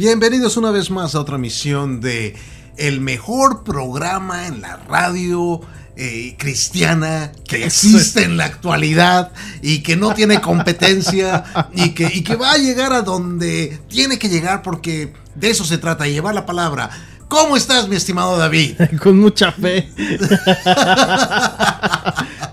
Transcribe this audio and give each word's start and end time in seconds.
Bienvenidos 0.00 0.56
una 0.56 0.70
vez 0.70 0.90
más 0.90 1.14
a 1.14 1.20
otra 1.20 1.36
misión 1.36 2.00
de 2.00 2.34
el 2.78 3.02
mejor 3.02 3.64
programa 3.64 4.46
en 4.46 4.62
la 4.62 4.78
radio 4.88 5.60
eh, 5.94 6.36
cristiana 6.38 7.32
que 7.46 7.66
existe 7.66 8.24
en 8.24 8.38
la 8.38 8.46
actualidad 8.46 9.30
y 9.60 9.82
que 9.82 9.96
no 9.96 10.14
tiene 10.14 10.40
competencia 10.40 11.44
y 11.74 11.90
que, 11.90 12.10
y 12.14 12.22
que 12.22 12.36
va 12.36 12.52
a 12.52 12.56
llegar 12.56 12.94
a 12.94 13.02
donde 13.02 13.78
tiene 13.90 14.18
que 14.18 14.30
llegar 14.30 14.62
porque 14.62 15.12
de 15.34 15.50
eso 15.50 15.66
se 15.66 15.76
trata, 15.76 16.06
llevar 16.06 16.34
la 16.34 16.46
palabra. 16.46 16.88
¿Cómo 17.28 17.54
estás, 17.54 17.86
mi 17.86 17.96
estimado 17.96 18.38
David? 18.38 18.76
Con 19.02 19.20
mucha 19.20 19.52
fe 19.52 19.86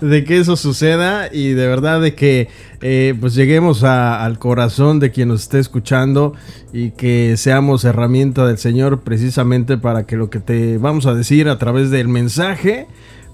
de 0.00 0.24
que 0.24 0.38
eso 0.38 0.56
suceda 0.56 1.28
y 1.32 1.50
de 1.50 1.66
verdad 1.66 2.00
de 2.00 2.14
que 2.14 2.48
eh, 2.80 3.14
pues 3.20 3.34
lleguemos 3.34 3.82
al 3.84 4.38
corazón 4.38 5.00
de 5.00 5.10
quien 5.10 5.28
nos 5.28 5.42
esté 5.42 5.58
escuchando 5.58 6.34
y 6.72 6.90
que 6.90 7.36
seamos 7.36 7.84
herramienta 7.84 8.46
del 8.46 8.58
Señor 8.58 9.00
precisamente 9.00 9.78
para 9.78 10.04
que 10.04 10.16
lo 10.16 10.30
que 10.30 10.40
te 10.40 10.78
vamos 10.78 11.06
a 11.06 11.14
decir 11.14 11.48
a 11.48 11.58
través 11.58 11.90
del 11.90 12.08
mensaje 12.08 12.86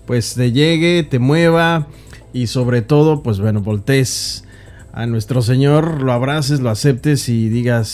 pues 0.06 0.34
te 0.34 0.52
llegue, 0.52 1.02
te 1.02 1.18
mueva 1.18 1.88
y 2.32 2.46
sobre 2.46 2.82
todo 2.82 3.22
pues 3.22 3.40
bueno, 3.40 3.60
voltees 3.60 4.44
a 4.92 5.06
nuestro 5.06 5.42
Señor, 5.42 6.02
lo 6.02 6.12
abraces, 6.12 6.60
lo 6.60 6.70
aceptes 6.70 7.28
y 7.28 7.48
digas 7.48 7.88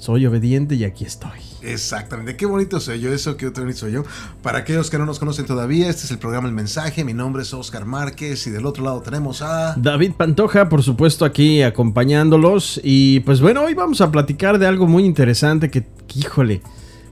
soy 0.00 0.26
obediente 0.26 0.74
y 0.76 0.84
aquí 0.84 1.04
estoy. 1.04 1.49
Exactamente, 1.62 2.36
qué 2.36 2.46
bonito 2.46 2.80
soy 2.80 3.00
yo, 3.00 3.12
eso 3.12 3.36
qué 3.36 3.48
bonito 3.48 3.78
soy 3.80 3.92
yo. 3.92 4.04
Para 4.42 4.58
aquellos 4.58 4.90
que 4.90 4.98
no 4.98 5.06
nos 5.06 5.18
conocen 5.18 5.46
todavía, 5.46 5.88
este 5.88 6.04
es 6.04 6.10
el 6.10 6.18
programa 6.18 6.48
El 6.48 6.54
Mensaje, 6.54 7.04
mi 7.04 7.12
nombre 7.14 7.42
es 7.42 7.52
Oscar 7.52 7.84
Márquez 7.84 8.46
y 8.46 8.50
del 8.50 8.66
otro 8.66 8.84
lado 8.84 9.00
tenemos 9.02 9.42
a... 9.42 9.74
David 9.76 10.12
Pantoja, 10.16 10.68
por 10.68 10.82
supuesto, 10.82 11.24
aquí 11.24 11.62
acompañándolos. 11.62 12.80
Y 12.82 13.20
pues 13.20 13.40
bueno, 13.40 13.62
hoy 13.62 13.74
vamos 13.74 14.00
a 14.00 14.10
platicar 14.10 14.58
de 14.58 14.66
algo 14.66 14.86
muy 14.86 15.04
interesante 15.04 15.70
que, 15.70 15.86
híjole, 16.14 16.62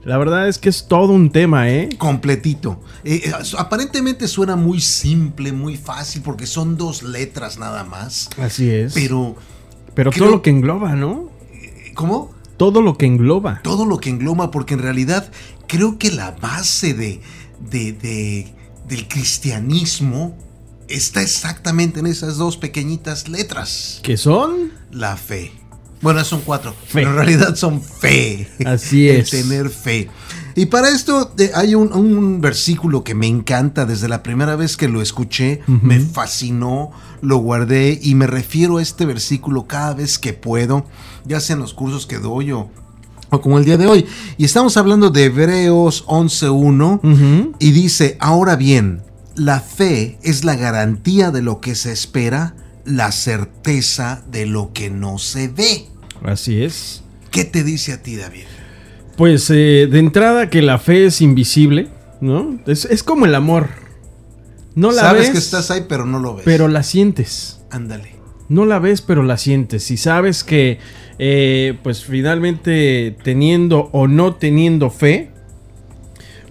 la 0.03 0.17
verdad 0.17 0.47
es 0.47 0.57
que 0.57 0.69
es 0.69 0.87
todo 0.87 1.13
un 1.13 1.29
tema, 1.31 1.69
¿eh? 1.69 1.89
completito. 1.97 2.81
Eh, 3.03 3.21
eh, 3.25 3.33
aparentemente 3.57 4.27
suena 4.27 4.55
muy 4.55 4.79
simple, 4.81 5.51
muy 5.51 5.77
fácil, 5.77 6.21
porque 6.23 6.47
son 6.47 6.77
dos 6.77 7.03
letras 7.03 7.57
nada 7.59 7.83
más. 7.83 8.29
Así 8.37 8.69
es. 8.69 8.93
Pero, 8.93 9.35
Pero 9.93 10.11
creo- 10.11 10.25
todo 10.25 10.35
lo 10.37 10.41
que 10.41 10.49
engloba, 10.49 10.95
¿no? 10.95 11.29
¿cómo? 11.93 12.31
Todo 12.59 12.83
lo 12.83 12.95
que 12.97 13.07
engloba. 13.07 13.61
Todo 13.63 13.85
lo 13.85 13.97
que 13.99 14.09
engloba, 14.11 14.51
porque 14.51 14.75
en 14.75 14.81
realidad 14.81 15.31
creo 15.67 15.97
que 15.97 16.11
la 16.11 16.31
base 16.31 16.93
de, 16.93 17.21
de- 17.71 17.93
de- 17.93 18.53
del 18.87 19.07
cristianismo 19.07 20.37
está 20.87 21.21
exactamente 21.21 21.99
en 21.99 22.07
esas 22.07 22.37
dos 22.37 22.57
pequeñitas 22.57 23.27
letras. 23.29 23.99
¿Qué 24.03 24.17
son? 24.17 24.71
La 24.91 25.15
fe. 25.17 25.51
Bueno, 26.01 26.23
son 26.23 26.41
cuatro, 26.45 26.71
Fe. 26.73 26.77
pero 26.93 27.09
en 27.09 27.15
realidad 27.17 27.55
son 27.55 27.81
fe. 27.81 28.47
Así 28.65 29.09
El 29.09 29.21
es. 29.21 29.29
tener 29.31 29.69
fe. 29.69 30.07
Y 30.55 30.65
para 30.67 30.89
esto 30.89 31.33
eh, 31.37 31.51
hay 31.53 31.75
un, 31.75 31.91
un 31.93 32.39
versículo 32.41 33.03
que 33.03 33.13
me 33.15 33.27
encanta 33.27 33.85
desde 33.85 34.07
la 34.07 34.23
primera 34.23 34.55
vez 34.55 34.77
que 34.77 34.87
lo 34.87 35.01
escuché, 35.01 35.61
me 35.67 35.99
fascinó, 35.99 36.91
lo 37.21 37.37
guardé 37.37 37.99
y 38.01 38.15
me 38.15 38.27
refiero 38.27 38.77
a 38.77 38.81
este 38.81 39.05
versículo 39.05 39.67
cada 39.67 39.93
vez 39.93 40.19
que 40.19 40.33
puedo, 40.33 40.85
ya 41.25 41.39
sea 41.39 41.55
en 41.55 41.61
los 41.61 41.73
cursos 41.73 42.05
que 42.05 42.17
doy 42.17 42.51
o, 42.51 42.69
o 43.29 43.41
como 43.41 43.57
el 43.57 43.65
día 43.65 43.77
de 43.77 43.87
hoy. 43.87 44.05
Y 44.37 44.45
estamos 44.45 44.77
hablando 44.77 45.09
de 45.09 45.25
Hebreos 45.25 46.05
11.1 46.07 46.99
Ujú. 47.03 47.55
y 47.59 47.71
dice, 47.71 48.17
ahora 48.19 48.55
bien, 48.55 49.01
la 49.35 49.59
fe 49.61 50.17
es 50.23 50.43
la 50.43 50.55
garantía 50.55 51.31
de 51.31 51.41
lo 51.41 51.61
que 51.61 51.75
se 51.75 51.91
espera, 51.91 52.55
la 52.85 53.11
certeza 53.11 54.23
de 54.31 54.45
lo 54.45 54.73
que 54.73 54.89
no 54.89 55.17
se 55.17 55.47
ve. 55.47 55.85
Así 56.23 56.61
es. 56.63 57.03
¿Qué 57.31 57.45
te 57.45 57.63
dice 57.63 57.93
a 57.93 58.01
ti, 58.01 58.15
David? 58.15 58.43
Pues 59.15 59.49
eh, 59.49 59.87
de 59.91 59.99
entrada 59.99 60.49
que 60.49 60.61
la 60.61 60.79
fe 60.79 61.05
es 61.05 61.21
invisible, 61.21 61.89
¿no? 62.21 62.59
Es, 62.65 62.85
es 62.85 63.03
como 63.03 63.25
el 63.25 63.35
amor. 63.35 63.69
No 64.75 64.91
la 64.91 65.01
Sabes 65.01 65.23
ves, 65.23 65.31
que 65.31 65.37
estás 65.37 65.71
ahí, 65.71 65.85
pero 65.87 66.05
no 66.05 66.19
lo 66.19 66.35
ves. 66.35 66.45
pero 66.45 66.67
la 66.67 66.83
sientes. 66.83 67.61
Ándale. 67.69 68.15
No 68.47 68.65
la 68.65 68.79
ves, 68.79 69.01
pero 69.01 69.23
la 69.23 69.37
sientes. 69.37 69.91
Y 69.91 69.97
sabes 69.97 70.43
que, 70.43 70.79
eh, 71.19 71.77
pues 71.83 72.03
finalmente, 72.03 73.15
teniendo 73.23 73.89
o 73.91 74.07
no 74.07 74.35
teniendo 74.35 74.89
fe, 74.89 75.31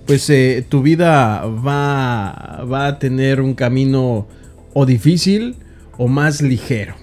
pues 0.07 0.31
eh, 0.31 0.65
tu 0.69 0.83
vida 0.83 1.45
va, 1.47 2.65
va 2.71 2.87
a 2.87 2.99
tener 2.99 3.41
un 3.41 3.55
camino 3.55 4.27
o 4.75 4.87
difícil 4.87 5.57
o 5.97 6.09
más 6.09 6.41
ligero. 6.41 6.95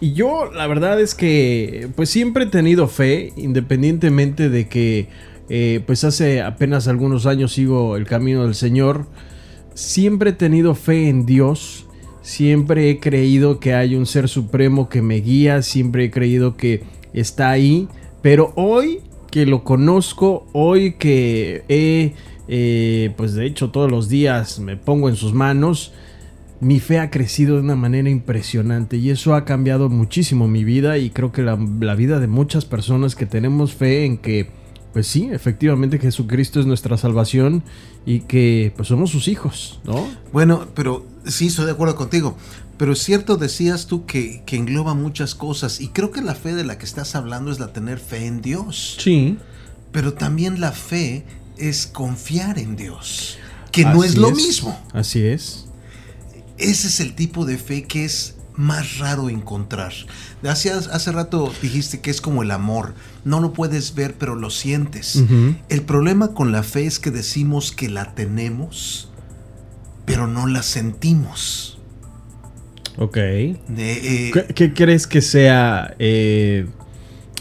Y 0.00 0.12
yo, 0.14 0.50
la 0.50 0.66
verdad 0.66 1.00
es 1.00 1.14
que, 1.14 1.88
pues 1.96 2.08
siempre 2.08 2.44
he 2.44 2.46
tenido 2.46 2.88
fe, 2.88 3.32
independientemente 3.36 4.48
de 4.48 4.68
que, 4.68 5.08
eh, 5.50 5.82
pues 5.86 6.04
hace 6.04 6.40
apenas 6.40 6.88
algunos 6.88 7.26
años 7.26 7.52
sigo 7.52 7.96
el 7.96 8.06
camino 8.06 8.44
del 8.44 8.54
Señor. 8.54 9.06
Siempre 9.80 10.30
he 10.30 10.32
tenido 10.34 10.74
fe 10.74 11.08
en 11.08 11.24
Dios. 11.24 11.86
Siempre 12.20 12.90
he 12.90 13.00
creído 13.00 13.60
que 13.60 13.72
hay 13.72 13.96
un 13.96 14.04
ser 14.04 14.28
supremo 14.28 14.90
que 14.90 15.00
me 15.00 15.16
guía. 15.22 15.62
Siempre 15.62 16.04
he 16.04 16.10
creído 16.10 16.58
que 16.58 16.82
está 17.14 17.48
ahí. 17.48 17.88
Pero 18.20 18.52
hoy 18.56 19.00
que 19.30 19.46
lo 19.46 19.64
conozco, 19.64 20.46
hoy 20.52 20.92
que 20.92 21.64
he, 21.70 22.12
eh, 22.46 23.14
pues 23.16 23.32
de 23.32 23.46
hecho 23.46 23.70
todos 23.70 23.90
los 23.90 24.10
días 24.10 24.60
me 24.60 24.76
pongo 24.76 25.08
en 25.08 25.16
sus 25.16 25.32
manos, 25.32 25.94
mi 26.60 26.78
fe 26.78 26.98
ha 26.98 27.10
crecido 27.10 27.54
de 27.54 27.62
una 27.62 27.76
manera 27.76 28.10
impresionante 28.10 28.98
y 28.98 29.08
eso 29.08 29.34
ha 29.34 29.46
cambiado 29.46 29.88
muchísimo 29.88 30.46
mi 30.46 30.62
vida 30.62 30.98
y 30.98 31.08
creo 31.08 31.32
que 31.32 31.40
la, 31.40 31.58
la 31.80 31.94
vida 31.94 32.20
de 32.20 32.26
muchas 32.26 32.66
personas 32.66 33.16
que 33.16 33.24
tenemos 33.24 33.72
fe 33.72 34.04
en 34.04 34.18
que, 34.18 34.50
pues 34.92 35.06
sí, 35.06 35.28
efectivamente 35.30 35.98
Jesucristo 35.98 36.60
es 36.60 36.66
nuestra 36.66 36.96
salvación 36.96 37.62
y 38.04 38.20
que 38.20 38.72
pues 38.76 38.88
somos 38.88 39.10
sus 39.10 39.28
hijos, 39.28 39.80
¿no? 39.84 40.08
Bueno, 40.32 40.66
pero 40.74 41.06
sí, 41.26 41.46
estoy 41.46 41.66
de 41.66 41.72
acuerdo 41.72 41.96
contigo. 41.96 42.36
Pero 42.76 42.94
es 42.94 43.00
cierto, 43.00 43.36
decías 43.36 43.86
tú 43.86 44.06
que, 44.06 44.42
que 44.46 44.56
engloba 44.56 44.94
muchas 44.94 45.34
cosas. 45.34 45.80
Y 45.80 45.88
creo 45.88 46.10
que 46.10 46.22
la 46.22 46.34
fe 46.34 46.54
de 46.54 46.64
la 46.64 46.78
que 46.78 46.86
estás 46.86 47.14
hablando 47.14 47.52
es 47.52 47.60
la 47.60 47.72
tener 47.72 47.98
fe 47.98 48.26
en 48.26 48.40
Dios. 48.40 48.96
Sí. 48.98 49.36
Pero 49.92 50.14
también 50.14 50.60
la 50.60 50.72
fe 50.72 51.24
es 51.58 51.86
confiar 51.86 52.58
en 52.58 52.76
Dios. 52.76 53.38
Que 53.70 53.84
no 53.84 54.02
es 54.02 54.16
lo 54.16 54.30
mismo. 54.30 54.76
Así 54.92 55.20
es. 55.20 55.66
Ese 56.56 56.88
es 56.88 57.00
el 57.00 57.14
tipo 57.14 57.44
de 57.44 57.58
fe 57.58 57.84
que 57.84 58.04
es 58.04 58.36
más 58.60 58.98
raro 58.98 59.30
encontrar. 59.30 59.92
Hace, 60.44 60.70
hace 60.70 61.12
rato 61.12 61.50
dijiste 61.62 62.00
que 62.00 62.10
es 62.10 62.20
como 62.20 62.42
el 62.42 62.50
amor. 62.50 62.94
No 63.24 63.40
lo 63.40 63.54
puedes 63.54 63.94
ver, 63.94 64.14
pero 64.18 64.34
lo 64.34 64.50
sientes. 64.50 65.22
El 65.68 65.82
problema 65.82 66.34
con 66.34 66.52
la 66.52 66.62
fe 66.62 66.84
es 66.84 66.98
que 66.98 67.10
decimos 67.10 67.72
que 67.72 67.88
la 67.88 68.14
tenemos, 68.14 69.10
pero 70.04 70.26
no 70.26 70.46
la 70.46 70.62
sentimos. 70.62 71.78
Ok. 72.98 73.16
Eh, 73.16 74.30
¿Qué, 74.32 74.54
qué 74.54 74.74
crees 74.74 75.06
que 75.06 75.22
sea 75.22 75.94
eh, 75.98 76.66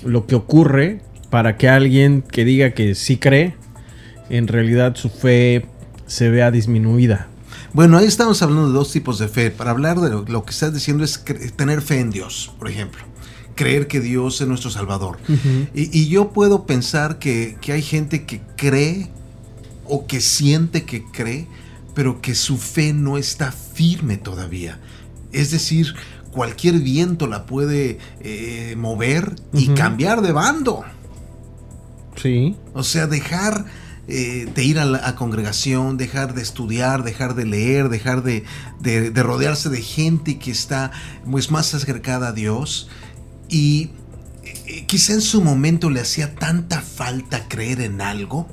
lo 0.05 0.25
que 0.25 0.35
ocurre 0.35 1.01
para 1.29 1.57
que 1.57 1.67
alguien 1.67 2.21
que 2.21 2.45
diga 2.45 2.71
que 2.71 2.95
sí 2.95 3.17
cree, 3.17 3.55
en 4.29 4.47
realidad 4.47 4.95
su 4.95 5.09
fe 5.09 5.65
se 6.07 6.29
vea 6.29 6.49
disminuida? 6.49 7.27
Bueno, 7.73 7.97
ahí 7.97 8.05
estamos 8.05 8.41
hablando 8.41 8.67
de 8.67 8.73
dos 8.73 8.91
tipos 8.91 9.19
de 9.19 9.27
fe. 9.27 9.51
Para 9.51 9.71
hablar 9.71 9.99
de 9.99 10.09
lo, 10.09 10.23
lo 10.23 10.43
que 10.43 10.51
estás 10.51 10.73
diciendo 10.73 11.03
es 11.03 11.23
tener 11.55 11.81
fe 11.81 11.99
en 11.99 12.09
Dios, 12.09 12.51
por 12.57 12.69
ejemplo. 12.69 13.03
Creer 13.55 13.87
que 13.87 13.99
Dios 13.99 14.39
es 14.41 14.47
nuestro 14.47 14.69
Salvador. 14.69 15.17
Y, 15.73 15.97
y 15.97 16.07
yo 16.07 16.29
puedo 16.31 16.65
pensar 16.65 17.19
que, 17.19 17.57
que 17.61 17.73
hay 17.73 17.81
gente 17.81 18.25
que 18.25 18.41
cree 18.55 19.11
o 19.85 20.07
que 20.07 20.21
siente 20.21 20.85
que 20.85 21.03
cree, 21.03 21.47
pero 21.93 22.21
que 22.21 22.35
su 22.35 22.57
fe 22.57 22.93
no 22.93 23.17
está 23.17 23.51
firme 23.51 24.17
todavía. 24.17 24.79
Es 25.31 25.51
decir, 25.51 25.93
cualquier 26.31 26.79
viento 26.79 27.27
la 27.27 27.45
puede 27.45 27.97
eh, 28.21 28.75
mover 28.77 29.35
y 29.53 29.67
cambiar 29.69 30.21
de 30.21 30.31
bando. 30.31 30.83
Sí. 32.15 32.55
O 32.73 32.83
sea, 32.83 33.07
dejar 33.07 33.65
eh, 34.09 34.51
de 34.53 34.63
ir 34.63 34.79
a 34.79 34.85
la 34.85 35.15
congregación, 35.15 35.97
dejar 35.97 36.33
de 36.33 36.41
estudiar, 36.41 37.03
dejar 37.03 37.35
de 37.35 37.45
leer, 37.45 37.89
dejar 37.89 38.23
de, 38.23 38.43
de- 38.81 39.11
de 39.11 39.23
rodearse 39.23 39.69
de 39.69 39.81
gente 39.81 40.39
que 40.39 40.51
está 40.51 40.91
pues, 41.29 41.51
más 41.51 41.73
acercada 41.73 42.29
a 42.29 42.31
Dios. 42.33 42.89
Y 43.47 43.91
eh, 44.43 44.85
quizá 44.87 45.13
en 45.13 45.21
su 45.21 45.41
momento 45.41 45.89
le 45.89 45.99
hacía 46.01 46.35
tanta 46.35 46.81
falta 46.81 47.47
creer 47.47 47.81
en 47.81 48.01
algo 48.01 48.47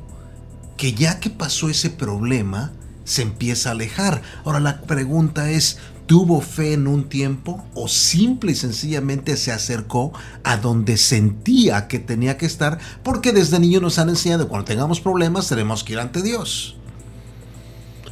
que 0.76 0.92
ya 0.92 1.20
que 1.20 1.30
pasó 1.30 1.70
ese 1.70 1.88
problema, 1.90 2.72
se 3.04 3.22
empieza 3.22 3.70
a 3.70 3.72
alejar. 3.72 4.20
Ahora 4.44 4.60
la 4.60 4.82
pregunta 4.82 5.50
es, 5.50 5.78
¿tuvo 6.06 6.40
fe 6.40 6.74
en 6.74 6.86
un 6.86 7.08
tiempo 7.08 7.64
o 7.74 7.88
simple 7.88 8.52
y 8.52 8.54
sencillamente 8.54 9.36
se 9.36 9.52
acercó 9.52 10.12
a 10.44 10.56
donde 10.56 10.96
sentía 10.96 11.88
que 11.88 11.98
tenía 11.98 12.36
que 12.36 12.46
estar? 12.46 12.78
Porque 13.02 13.32
desde 13.32 13.58
niño 13.58 13.80
nos 13.80 13.98
han 13.98 14.08
enseñado 14.08 14.48
cuando 14.48 14.64
tengamos 14.64 15.00
problemas 15.00 15.48
tenemos 15.48 15.84
que 15.84 15.94
ir 15.94 15.98
ante 15.98 16.22
Dios. 16.22 16.76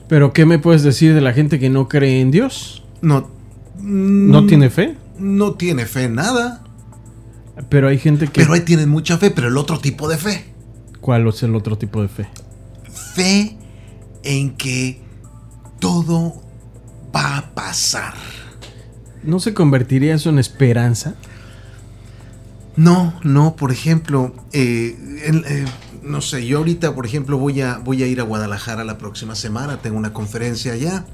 Pero 0.09 0.33
¿qué 0.33 0.45
me 0.45 0.59
puedes 0.59 0.83
decir 0.83 1.15
de 1.15 1.21
la 1.21 1.33
gente 1.33 1.59
que 1.59 1.71
no 1.71 1.89
cree 1.89 2.21
en 2.21 2.31
Dios? 2.31 2.83
No, 3.01 3.31
¿No 3.81 4.43
mm, 4.43 4.47
tiene 4.47 4.71
fe? 4.71 4.97
No 5.19 5.55
tiene 5.55 5.87
fe 5.87 6.05
en 6.05 6.17
nada. 6.17 6.63
Pero 7.69 7.89
hay 7.89 7.99
gente 7.99 8.27
que... 8.27 8.41
Pero 8.43 8.53
ahí 8.53 8.61
tienen 8.61 8.89
mucha 8.89 9.19
fe, 9.19 9.31
pero 9.31 9.49
el 9.49 9.57
otro 9.57 9.79
tipo 9.79 10.09
de 10.09 10.19
fe. 10.19 10.45
¿Cuál 11.01 11.27
es 11.29 11.43
el 11.43 11.55
otro 11.55 11.79
tipo 11.79 12.03
de 12.03 12.09
fe? 12.09 12.29
Fe 13.15 13.57
en 14.23 14.57
que 14.57 15.01
todo 15.79 16.44
va 17.15 17.39
a 17.39 17.55
pasar. 17.55 18.15
¿No 19.23 19.41
se 19.41 19.55
convertiría 19.55 20.15
eso 20.15 20.31
en 20.31 20.39
esperanza? 20.39 21.15
No, 22.77 23.15
no, 23.23 23.57
por 23.57 23.73
ejemplo, 23.73 24.35
eh, 24.53 24.97
eh, 25.25 25.65
no 26.03 26.21
sé, 26.21 26.45
yo 26.47 26.59
ahorita, 26.59 26.95
por 26.95 27.07
ejemplo, 27.07 27.39
voy 27.39 27.61
a, 27.61 27.79
voy 27.79 28.03
a 28.03 28.07
ir 28.07 28.21
a 28.21 28.25
Guadalajara 28.25 28.85
la 28.85 28.99
próxima 28.99 29.35
semana, 29.35 29.79
tengo 29.79 29.97
una 29.97 30.13
conferencia 30.13 30.73
allá, 30.73 31.05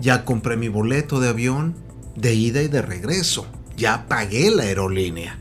ya 0.00 0.24
compré 0.24 0.56
mi 0.56 0.68
boleto 0.68 1.20
de 1.20 1.28
avión 1.28 1.74
de 2.16 2.34
ida 2.34 2.62
y 2.62 2.68
de 2.68 2.82
regreso, 2.82 3.46
ya 3.76 4.06
pagué 4.08 4.50
la 4.50 4.64
aerolínea. 4.64 5.38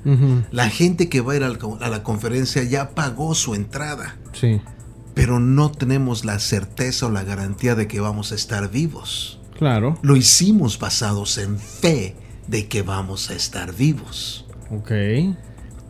La 0.51 0.69
gente 0.69 1.09
que 1.09 1.21
va 1.21 1.33
a 1.33 1.35
ir 1.37 1.43
a 1.43 1.89
la 1.89 2.03
conferencia 2.03 2.63
ya 2.63 2.91
pagó 2.91 3.33
su 3.33 3.55
entrada, 3.55 4.15
Sí, 4.33 4.61
pero 5.15 5.39
no 5.39 5.71
tenemos 5.71 6.25
la 6.25 6.37
certeza 6.37 7.07
o 7.07 7.09
la 7.09 7.23
garantía 7.23 7.73
de 7.73 7.87
que 7.87 7.99
vamos 7.99 8.31
a 8.31 8.35
estar 8.35 8.69
vivos. 8.69 9.36
Claro. 9.57 9.97
Lo 10.01 10.15
hicimos 10.15 10.79
basados 10.79 11.37
en 11.37 11.59
fe 11.59 12.15
de 12.47 12.67
que 12.67 12.81
vamos 12.81 13.29
a 13.29 13.33
estar 13.33 13.75
vivos. 13.75 14.45
Ok. 14.71 14.91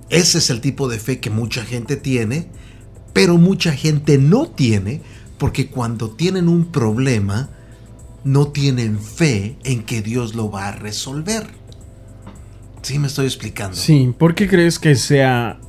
Ese 0.09 0.37
es 0.37 0.49
el 0.49 0.61
tipo 0.61 0.87
de 0.87 0.99
fe 0.99 1.19
que 1.19 1.29
mucha 1.29 1.63
gente 1.63 1.97
tiene, 1.97 2.49
pero 3.13 3.37
mucha 3.37 3.73
gente 3.73 4.17
no 4.17 4.47
tiene 4.47 5.01
porque 5.37 5.67
cuando 5.67 6.11
tienen 6.11 6.47
un 6.47 6.71
problema 6.71 7.49
no 8.23 8.47
tienen 8.47 8.99
fe 8.99 9.57
en 9.63 9.83
que 9.83 10.01
Dios 10.01 10.35
lo 10.35 10.49
va 10.51 10.69
a 10.69 10.71
resolver. 10.71 11.47
¿Sí 12.81 12.99
me 12.99 13.07
estoy 13.07 13.25
explicando? 13.25 13.75
Sí, 13.75 14.13
¿por 14.17 14.35
qué 14.35 14.47
crees 14.47 14.79
que 14.79 14.95
sea 14.95 15.59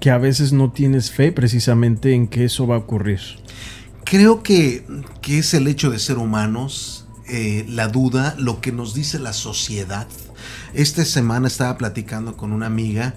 que 0.00 0.10
a 0.10 0.18
veces 0.18 0.52
no 0.52 0.70
tienes 0.72 1.10
fe 1.10 1.32
precisamente 1.32 2.14
en 2.14 2.28
que 2.28 2.44
eso 2.44 2.66
va 2.66 2.76
a 2.76 2.78
ocurrir? 2.78 3.20
Creo 4.04 4.42
que, 4.42 4.84
que 5.20 5.38
es 5.38 5.52
el 5.54 5.66
hecho 5.66 5.90
de 5.90 5.98
ser 5.98 6.18
humanos, 6.18 7.07
eh, 7.28 7.64
la 7.68 7.88
duda, 7.88 8.34
lo 8.38 8.60
que 8.60 8.72
nos 8.72 8.94
dice 8.94 9.18
la 9.18 9.32
sociedad. 9.32 10.06
Esta 10.74 11.04
semana 11.04 11.48
estaba 11.48 11.76
platicando 11.78 12.36
con 12.36 12.52
una 12.52 12.66
amiga 12.66 13.14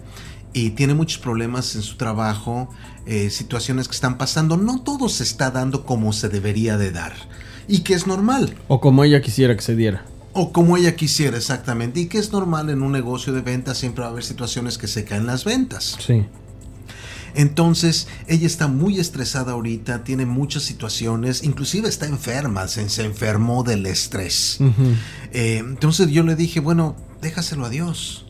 y 0.53 0.71
tiene 0.71 0.93
muchos 0.93 1.19
problemas 1.19 1.75
en 1.75 1.81
su 1.81 1.97
trabajo, 1.97 2.69
eh, 3.05 3.29
situaciones 3.29 3.87
que 3.87 3.95
están 3.95 4.17
pasando. 4.17 4.57
No 4.57 4.81
todo 4.81 5.09
se 5.09 5.23
está 5.23 5.51
dando 5.51 5.85
como 5.85 6.13
se 6.13 6.29
debería 6.29 6.77
de 6.77 6.91
dar 6.91 7.13
y 7.67 7.79
que 7.79 7.93
es 7.93 8.07
normal. 8.07 8.55
O 8.67 8.81
como 8.81 9.03
ella 9.03 9.21
quisiera 9.21 9.55
que 9.55 9.61
se 9.61 9.75
diera. 9.75 10.03
O 10.33 10.51
como 10.51 10.77
ella 10.77 10.95
quisiera 10.95 11.37
exactamente. 11.37 11.99
Y 11.99 12.07
que 12.07 12.17
es 12.17 12.31
normal 12.31 12.69
en 12.69 12.81
un 12.83 12.91
negocio 12.91 13.33
de 13.33 13.41
ventas, 13.41 13.77
siempre 13.77 14.01
va 14.01 14.09
a 14.09 14.11
haber 14.11 14.23
situaciones 14.23 14.77
que 14.77 14.87
se 14.87 15.03
caen 15.03 15.25
las 15.25 15.45
ventas. 15.45 15.97
Sí. 15.99 16.25
Entonces, 17.35 18.07
ella 18.27 18.47
está 18.47 18.67
muy 18.67 18.99
estresada 18.99 19.53
ahorita, 19.53 20.03
tiene 20.03 20.25
muchas 20.25 20.63
situaciones, 20.63 21.43
inclusive 21.43 21.87
está 21.87 22.05
enferma, 22.05 22.67
se, 22.67 22.87
se 22.89 23.05
enfermó 23.05 23.63
del 23.63 23.85
estrés. 23.85 24.59
Eh, 25.31 25.57
entonces 25.59 26.09
yo 26.09 26.23
le 26.23 26.35
dije, 26.35 26.59
bueno, 26.59 26.95
déjaselo 27.21 27.65
a 27.65 27.69
Dios. 27.69 28.25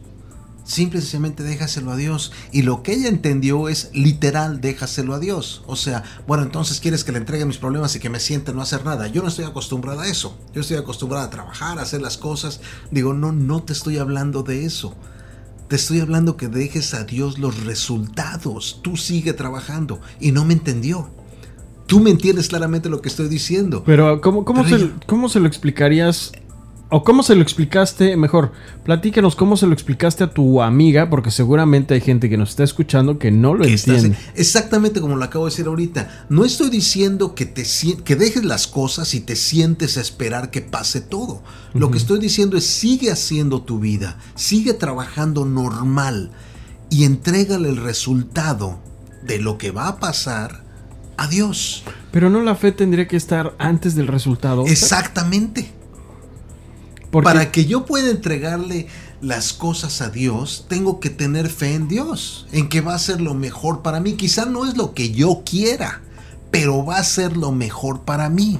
Simple 0.64 1.00
y 1.00 1.02
sencillamente 1.02 1.44
déjaselo 1.44 1.92
a 1.92 1.96
Dios. 1.98 2.32
Y 2.52 2.62
lo 2.62 2.84
que 2.84 2.94
ella 2.94 3.10
entendió 3.10 3.68
es 3.68 3.90
literal, 3.94 4.62
déjaselo 4.62 5.14
a 5.16 5.20
Dios. 5.20 5.64
O 5.66 5.76
sea, 5.76 6.04
bueno, 6.28 6.44
entonces 6.44 6.80
quieres 6.80 7.04
que 7.04 7.12
le 7.12 7.18
entregue 7.18 7.46
mis 7.46 7.58
problemas 7.58 7.96
y 7.96 8.00
que 8.00 8.10
me 8.10 8.20
siente 8.20 8.54
no 8.54 8.62
hacer 8.62 8.86
nada. 8.86 9.08
Yo 9.08 9.22
no 9.22 9.28
estoy 9.28 9.46
acostumbrada 9.46 10.04
a 10.04 10.08
eso. 10.08 10.38
Yo 10.54 10.62
estoy 10.62 10.78
acostumbrada 10.78 11.26
a 11.26 11.30
trabajar, 11.30 11.80
a 11.80 11.82
hacer 11.82 12.02
las 12.02 12.18
cosas. 12.18 12.62
Digo, 12.92 13.14
no, 13.14 13.32
no 13.32 13.64
te 13.64 13.74
estoy 13.74 13.98
hablando 13.98 14.44
de 14.44 14.66
eso. 14.66 14.96
Te 15.72 15.78
estoy 15.78 16.02
hablando 16.02 16.36
que 16.36 16.50
dejes 16.50 16.94
a 16.94 17.06
Dios 17.06 17.40
los 17.40 17.64
resultados. 17.64 18.82
Tú 18.84 18.98
sigue 18.98 19.32
trabajando. 19.32 20.02
Y 20.20 20.34
no 20.34 20.44
me 20.44 20.52
entendió. 20.52 21.10
Tú 21.88 22.02
me 22.02 22.10
entiendes 22.10 22.50
claramente 22.50 22.90
lo 22.90 23.02
que 23.02 23.08
estoy 23.08 23.30
diciendo. 23.30 23.82
Pero, 23.86 24.20
¿cómo, 24.20 24.44
cómo, 24.44 24.68
se, 24.68 24.90
¿cómo 25.06 25.30
se 25.30 25.40
lo 25.40 25.48
explicarías? 25.48 26.34
O 26.94 27.06
cómo 27.06 27.24
se 27.24 27.36
lo 27.36 27.42
explicaste, 27.42 28.18
mejor, 28.18 28.52
platícanos 28.84 29.38
cómo 29.38 29.56
se 29.56 29.66
lo 29.66 29.72
explicaste 29.74 30.26
a 30.26 30.30
tu 30.32 30.62
amiga, 30.62 31.10
porque 31.10 31.32
seguramente 31.32 31.94
hay 31.94 32.02
gente 32.02 32.30
que 32.30 32.36
nos 32.36 32.50
está 32.50 32.66
escuchando 32.66 33.18
que 33.18 33.32
no 33.32 33.54
lo 33.54 33.64
estás- 33.64 34.04
entiende. 34.04 34.18
exactamente 34.36 35.00
como 35.00 35.16
lo 35.16 35.24
acabo 35.24 35.46
de 35.46 35.52
decir 35.52 35.68
ahorita. 35.68 36.26
No 36.28 36.44
estoy 36.44 36.70
diciendo 36.70 37.34
que 37.34 37.46
te 37.46 37.64
que 38.04 38.16
dejes 38.18 38.44
las 38.44 38.68
cosas 38.68 39.14
y 39.14 39.22
te 39.22 39.38
sientes 39.38 39.98
a 39.98 40.02
esperar 40.02 40.52
que 40.52 40.60
pase 40.62 41.00
todo. 41.00 41.42
Lo 41.74 41.92
que 41.92 41.98
estoy 41.98 42.20
diciendo 42.20 42.58
es 42.58 42.66
sigue 42.66 43.10
haciendo 43.10 43.62
tu 43.62 43.80
vida, 43.80 44.18
sigue 44.36 44.74
trabajando 44.74 45.46
normal 45.46 46.32
y 46.90 47.06
entrégale 47.06 47.70
el 47.70 47.78
resultado 47.78 48.80
de 49.26 49.40
lo 49.40 49.58
que 49.58 49.72
va 49.72 49.88
a 49.88 50.00
pasar 50.00 50.62
a 51.16 51.28
Dios. 51.30 51.84
Pero 52.12 52.30
no 52.30 52.42
la 52.42 52.56
fe 52.56 52.74
tendría 52.74 53.08
que 53.08 53.16
estar 53.16 53.56
antes 53.60 53.96
del 53.96 54.08
resultado. 54.08 54.66
Exactamente. 54.66 55.72
Porque- 57.12 57.26
Para 57.26 57.52
que 57.52 57.66
yo 57.66 57.86
pueda 57.86 58.10
entregarle 58.10 58.88
las 59.22 59.54
cosas 59.54 60.02
a 60.02 60.10
Dios, 60.10 60.66
tengo 60.70 61.00
que 61.00 61.10
tener 61.10 61.50
fe 61.50 61.76
en 61.76 61.88
Dios, 61.88 62.48
en 62.52 62.70
que 62.70 62.82
va 62.82 62.96
a 62.96 63.00
ser 63.00 63.22
lo 63.22 63.34
mejor 63.34 63.82
para 63.82 64.00
mí. 64.00 64.14
Quizá 64.14 64.46
no 64.46 64.66
es 64.66 64.78
lo 64.78 64.94
que 64.94 65.12
yo 65.12 65.44
quiera, 65.46 66.02
pero 66.50 66.86
va 66.86 66.98
a 66.98 67.04
ser 67.04 67.38
lo 67.38 67.52
mejor 67.52 68.02
para 68.02 68.30
mí. 68.30 68.60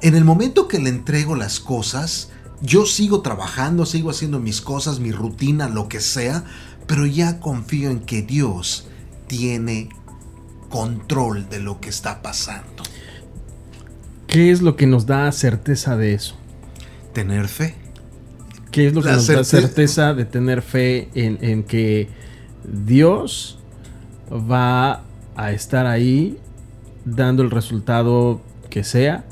En 0.00 0.16
el 0.16 0.24
momento 0.24 0.66
que 0.66 0.80
le 0.80 0.88
entrego 0.88 1.36
las 1.36 1.60
cosas, 1.60 2.30
yo 2.60 2.86
sigo 2.86 3.20
trabajando, 3.20 3.86
sigo 3.86 4.10
haciendo 4.10 4.40
mis 4.40 4.60
cosas, 4.60 4.98
mi 4.98 5.12
rutina, 5.12 5.68
lo 5.68 5.88
que 5.88 6.00
sea, 6.00 6.44
pero 6.86 7.06
ya 7.06 7.38
confío 7.40 7.90
en 7.90 8.00
que 8.00 8.22
Dios 8.22 8.86
tiene 9.28 9.90
control 10.70 11.48
de 11.48 11.60
lo 11.60 11.78
que 11.80 11.90
está 11.90 12.22
pasando. 12.22 12.82
¿Qué 14.26 14.50
es 14.50 14.62
lo 14.62 14.76
que 14.76 14.86
nos 14.86 15.06
da 15.06 15.30
certeza 15.30 15.96
de 15.96 16.14
eso? 16.14 16.34
Tener 17.12 17.48
fe. 17.48 17.76
¿Qué 18.72 18.88
es 18.88 18.94
lo 18.94 19.02
que 19.02 19.08
La 19.10 19.16
nos 19.16 19.26
da 19.28 19.34
certe- 19.42 19.44
certeza 19.44 20.14
de 20.14 20.24
tener 20.24 20.62
fe 20.62 21.08
en, 21.14 21.38
en 21.42 21.62
que 21.62 22.08
Dios 22.64 23.58
va 24.32 25.02
a 25.36 25.52
estar 25.52 25.86
ahí 25.86 26.38
dando 27.04 27.42
el 27.42 27.50
resultado 27.50 28.40
que 28.70 28.82
sea, 28.82 29.24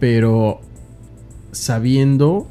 pero 0.00 0.60
sabiendo 1.52 2.46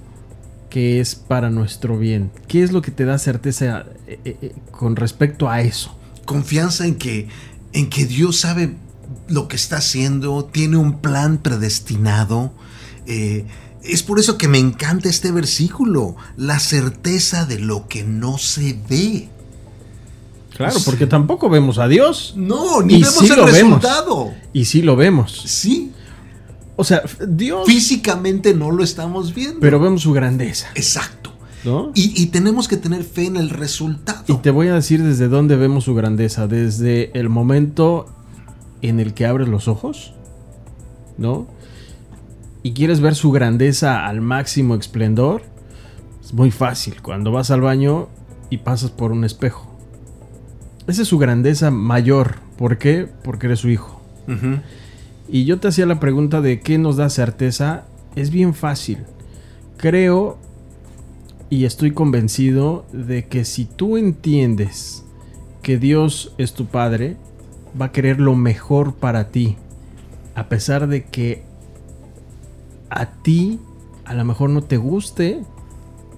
que 0.69 0.99
es 0.99 1.15
para 1.15 1.49
nuestro 1.49 1.97
bien? 1.97 2.31
¿Qué 2.47 2.63
es 2.63 2.71
lo 2.71 2.81
que 2.81 2.91
te 2.91 3.05
da 3.05 3.17
certeza 3.17 3.85
eh, 4.07 4.19
eh, 4.25 4.37
eh, 4.41 4.53
con 4.71 4.95
respecto 4.95 5.49
a 5.49 5.61
eso? 5.61 5.97
confianza 6.25 6.85
en 6.87 6.95
que, 6.95 7.27
en 7.73 7.89
que 7.89 8.05
Dios 8.05 8.39
sabe 8.39 8.75
lo 9.27 9.49
que 9.49 9.57
está 9.57 9.77
haciendo, 9.77 10.45
tiene 10.45 10.77
un 10.77 10.99
plan 11.01 11.37
predestinado. 11.37 12.53
Eh, 13.07 13.45
es 13.83 14.03
por 14.03 14.19
eso 14.19 14.37
que 14.37 14.47
me 14.47 14.59
encanta 14.59 15.09
este 15.09 15.31
versículo, 15.31 16.15
la 16.37 16.59
certeza 16.59 17.45
de 17.45 17.59
lo 17.59 17.87
que 17.87 18.03
no 18.03 18.37
se 18.37 18.77
ve. 18.89 19.29
Claro, 20.55 20.77
porque 20.85 21.07
tampoco 21.07 21.49
vemos 21.49 21.79
a 21.79 21.87
Dios. 21.87 22.33
No, 22.37 22.81
ni 22.81 22.95
Y 22.95 23.01
vemos 23.01 23.17
sí 23.19 23.27
el 23.29 23.35
lo 23.37 23.45
vemos. 23.45 23.81
resultado. 23.81 24.33
Y 24.53 24.65
sí 24.65 24.81
lo 24.83 24.95
vemos. 24.95 25.31
Sí, 25.47 25.91
O 26.75 26.83
sea, 26.83 27.01
Dios... 27.27 27.65
físicamente 27.65 28.53
no 28.53 28.71
lo 28.71 28.83
estamos 28.83 29.33
viendo. 29.33 29.59
Pero 29.59 29.79
vemos 29.79 30.01
su 30.03 30.13
grandeza, 30.13 30.67
Exacto. 30.75 31.31
¿no? 31.65 31.91
Y, 31.95 32.21
y 32.21 32.27
tenemos 32.27 32.67
que 32.67 32.77
tener 32.77 33.03
fe 33.03 33.25
en 33.25 33.37
el 33.37 33.49
resultado. 33.49 34.23
Y 34.27 34.35
te 34.37 34.51
voy 34.51 34.67
a 34.67 34.75
decir 34.75 35.01
desde 35.03 35.27
dónde 35.27 35.55
vemos 35.55 35.85
su 35.85 35.95
grandeza. 35.95 36.45
Desde 36.47 37.17
el 37.19 37.29
momento 37.29 38.05
en 38.83 38.99
el 38.99 39.13
que 39.13 39.25
abres 39.25 39.47
los 39.47 39.67
ojos, 39.67 40.13
¿no? 41.17 41.47
Y 42.63 42.73
quieres 42.73 43.01
ver 43.01 43.13
su 43.15 43.31
grandeza 43.31 44.05
al 44.07 44.21
máximo 44.21 44.75
esplendor. 44.75 45.43
Es 46.23 46.33
muy 46.33 46.49
fácil. 46.49 47.01
Cuando 47.01 47.31
vas 47.31 47.51
al 47.51 47.61
baño 47.61 48.07
y 48.49 48.57
pasas 48.57 48.89
por 48.89 49.11
un 49.11 49.25
espejo. 49.25 49.69
Esa 50.87 51.01
es 51.01 51.07
su 51.07 51.17
grandeza 51.17 51.71
mayor. 51.71 52.37
¿Por 52.57 52.77
qué? 52.77 53.07
Porque 53.23 53.47
eres 53.47 53.59
su 53.59 53.69
hijo. 53.69 54.01
Y 55.27 55.43
yo 55.45 55.59
te 55.59 55.67
hacía 55.67 55.85
la 55.85 55.99
pregunta 55.99 56.39
de 56.39 56.61
qué 56.61 56.77
nos 56.77 56.95
da 56.95 57.09
certeza. 57.09 57.85
Es 58.15 58.29
bien 58.29 58.53
fácil. 58.53 58.99
Creo 59.77 60.37
y 61.49 61.65
estoy 61.65 61.91
convencido 61.91 62.85
de 62.93 63.27
que 63.27 63.45
si 63.45 63.65
tú 63.65 63.97
entiendes 63.97 65.05
que 65.61 65.77
Dios 65.77 66.33
es 66.37 66.53
tu 66.53 66.65
Padre, 66.65 67.17
va 67.79 67.85
a 67.87 67.91
querer 67.91 68.19
lo 68.19 68.35
mejor 68.35 68.95
para 68.95 69.29
ti. 69.29 69.57
A 70.35 70.49
pesar 70.49 70.87
de 70.87 71.03
que 71.03 71.43
a 72.93 73.21
ti 73.21 73.59
a 74.05 74.13
lo 74.13 74.25
mejor 74.25 74.49
no 74.49 74.61
te 74.61 74.77
guste 74.77 75.43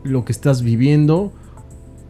lo 0.04 0.26
que 0.26 0.32
estás 0.32 0.62
viviendo 0.62 1.32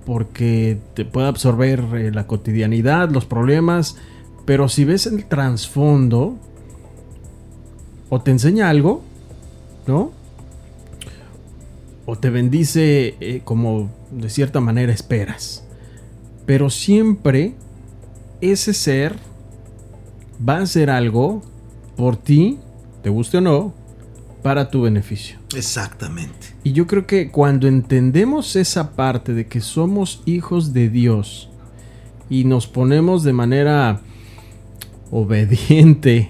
porque 0.05 0.79
te 0.93 1.05
puede 1.05 1.27
absorber 1.27 1.83
eh, 1.95 2.11
la 2.11 2.27
cotidianidad, 2.27 3.09
los 3.09 3.25
problemas, 3.25 3.97
pero 4.45 4.69
si 4.69 4.85
ves 4.85 5.07
el 5.07 5.25
trasfondo 5.25 6.37
o 8.09 8.21
te 8.21 8.31
enseña 8.31 8.69
algo, 8.69 9.01
¿no? 9.87 10.11
O 12.05 12.17
te 12.17 12.29
bendice 12.29 13.15
eh, 13.19 13.41
como 13.43 13.89
de 14.11 14.29
cierta 14.29 14.61
manera 14.61 14.93
esperas. 14.93 15.65
Pero 16.45 16.69
siempre 16.69 17.55
ese 18.41 18.73
ser 18.73 19.15
va 20.47 20.57
a 20.57 20.61
hacer 20.61 20.91
algo 20.91 21.41
por 21.95 22.17
ti, 22.17 22.59
te 23.01 23.09
guste 23.09 23.37
o 23.37 23.41
no, 23.41 23.73
para 24.45 24.69
tu 24.69 24.83
beneficio. 24.83 25.39
Exactamente. 25.55 26.49
Y 26.63 26.73
yo 26.73 26.85
creo 26.85 27.07
que 27.07 27.31
cuando 27.31 27.67
entendemos 27.67 28.55
esa 28.55 28.91
parte 28.91 29.33
de 29.33 29.47
que 29.47 29.59
somos 29.59 30.21
hijos 30.27 30.71
de 30.71 30.87
Dios 30.87 31.49
y 32.29 32.43
nos 32.43 32.67
ponemos 32.67 33.23
de 33.23 33.33
manera 33.33 34.01
obediente 35.09 36.29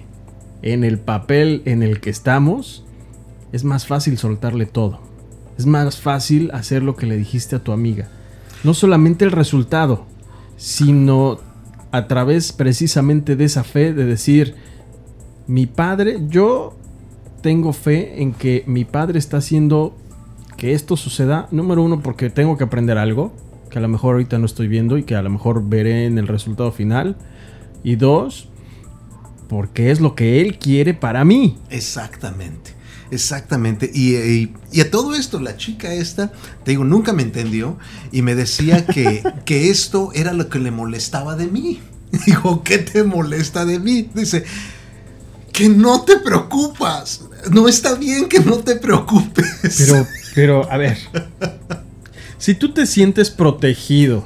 en 0.62 0.82
el 0.82 0.98
papel 0.98 1.60
en 1.66 1.82
el 1.82 2.00
que 2.00 2.08
estamos, 2.08 2.86
es 3.52 3.64
más 3.64 3.86
fácil 3.86 4.16
soltarle 4.16 4.64
todo. 4.64 4.98
Es 5.58 5.66
más 5.66 6.00
fácil 6.00 6.50
hacer 6.54 6.82
lo 6.82 6.96
que 6.96 7.04
le 7.04 7.18
dijiste 7.18 7.56
a 7.56 7.62
tu 7.62 7.72
amiga. 7.72 8.08
No 8.64 8.72
solamente 8.72 9.26
el 9.26 9.30
resultado, 9.30 10.06
sino 10.56 11.38
a 11.92 12.08
través 12.08 12.52
precisamente 12.52 13.36
de 13.36 13.44
esa 13.44 13.62
fe 13.62 13.92
de 13.92 14.06
decir, 14.06 14.54
mi 15.46 15.66
padre, 15.66 16.20
yo 16.30 16.75
tengo 17.46 17.72
fe 17.72 18.20
en 18.22 18.32
que 18.32 18.64
mi 18.66 18.84
padre 18.84 19.20
está 19.20 19.36
haciendo 19.36 19.96
que 20.56 20.72
esto 20.72 20.96
suceda, 20.96 21.46
número 21.52 21.80
uno, 21.80 22.02
porque 22.02 22.28
tengo 22.28 22.58
que 22.58 22.64
aprender 22.64 22.98
algo, 22.98 23.32
que 23.70 23.78
a 23.78 23.80
lo 23.80 23.86
mejor 23.86 24.14
ahorita 24.14 24.40
no 24.40 24.46
estoy 24.46 24.66
viendo 24.66 24.98
y 24.98 25.04
que 25.04 25.14
a 25.14 25.22
lo 25.22 25.30
mejor 25.30 25.62
veré 25.62 26.06
en 26.06 26.18
el 26.18 26.26
resultado 26.26 26.72
final. 26.72 27.16
Y 27.84 27.94
dos, 27.94 28.48
porque 29.48 29.92
es 29.92 30.00
lo 30.00 30.16
que 30.16 30.40
él 30.40 30.58
quiere 30.58 30.92
para 30.92 31.24
mí. 31.24 31.56
Exactamente. 31.70 32.72
Exactamente. 33.12 33.92
Y, 33.94 34.80
a 34.80 34.90
todo 34.90 35.14
esto, 35.14 35.38
la 35.38 35.56
chica 35.56 35.94
esta, 35.94 36.32
te 36.64 36.72
digo, 36.72 36.82
nunca 36.82 37.12
me 37.12 37.22
entendió 37.22 37.78
y 38.10 38.22
me 38.22 38.34
decía 38.34 38.86
que, 38.86 39.22
que 39.44 39.70
esto 39.70 40.10
era 40.14 40.32
lo 40.32 40.48
que 40.48 40.58
le 40.58 40.72
molestaba 40.72 41.36
de 41.36 41.46
mí. 41.46 41.80
Digo, 42.26 42.64
¿qué 42.64 42.78
te 42.78 43.04
molesta 43.04 43.64
de 43.64 43.78
mí? 43.78 44.10
Dice, 44.12 44.44
que 45.56 45.70
no 45.70 46.02
te 46.02 46.18
preocupas. 46.18 47.22
No 47.50 47.68
está 47.68 47.94
bien 47.94 48.28
que 48.28 48.40
no 48.40 48.58
te 48.58 48.76
preocupes. 48.76 49.76
Pero, 49.78 50.06
pero, 50.34 50.72
a 50.72 50.76
ver. 50.76 50.98
Si 52.38 52.54
tú 52.54 52.72
te 52.72 52.86
sientes 52.86 53.30
protegido 53.30 54.24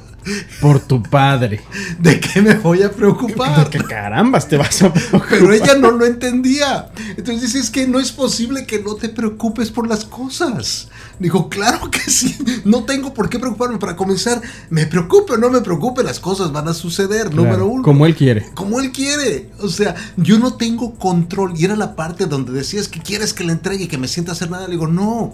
por 0.59 0.79
tu 0.79 1.01
padre. 1.01 1.61
¿De 1.99 2.19
qué 2.19 2.41
me 2.41 2.55
voy 2.55 2.83
a 2.83 2.91
preocupar? 2.91 3.69
¿Qué 3.69 3.79
carambas 3.79 4.47
te 4.47 4.57
vas 4.57 4.81
a 4.81 4.93
preocupar? 4.93 5.27
Pero 5.29 5.53
ella 5.53 5.75
no 5.75 5.91
lo 5.91 6.05
entendía. 6.05 6.91
Entonces 7.17 7.41
dice, 7.41 7.59
es 7.59 7.69
que 7.69 7.87
no 7.87 7.99
es 7.99 8.11
posible 8.11 8.65
que 8.65 8.79
no 8.79 8.95
te 8.95 9.09
preocupes 9.09 9.71
por 9.71 9.87
las 9.87 10.05
cosas. 10.05 10.89
Digo, 11.19 11.49
claro 11.49 11.89
que 11.89 11.99
sí. 11.99 12.37
No 12.65 12.83
tengo 12.83 13.13
por 13.13 13.29
qué 13.29 13.39
preocuparme. 13.39 13.77
Para 13.77 13.95
comenzar, 13.95 14.41
me 14.69 14.85
preocupe 14.85 15.33
o 15.33 15.37
no 15.37 15.49
me 15.49 15.61
preocupe, 15.61 16.03
las 16.03 16.19
cosas 16.19 16.51
van 16.51 16.67
a 16.67 16.73
suceder, 16.73 17.33
número 17.33 17.67
uno. 17.67 17.83
Como 17.83 18.05
él 18.05 18.15
quiere. 18.15 18.49
Como 18.53 18.79
él 18.79 18.91
quiere. 18.91 19.49
O 19.59 19.69
sea, 19.69 19.95
yo 20.17 20.39
no 20.39 20.53
tengo 20.53 20.95
control. 20.95 21.53
Y 21.55 21.65
era 21.65 21.75
la 21.75 21.95
parte 21.95 22.25
donde 22.25 22.51
decías 22.51 22.87
que 22.87 22.99
quieres 23.01 23.33
que 23.33 23.43
le 23.43 23.53
entregue 23.53 23.85
y 23.85 23.87
que 23.87 23.97
me 23.97 24.07
sienta 24.07 24.31
a 24.31 24.35
hacer 24.35 24.49
nada. 24.49 24.67
Le 24.67 24.71
digo, 24.71 24.87
no. 24.87 25.33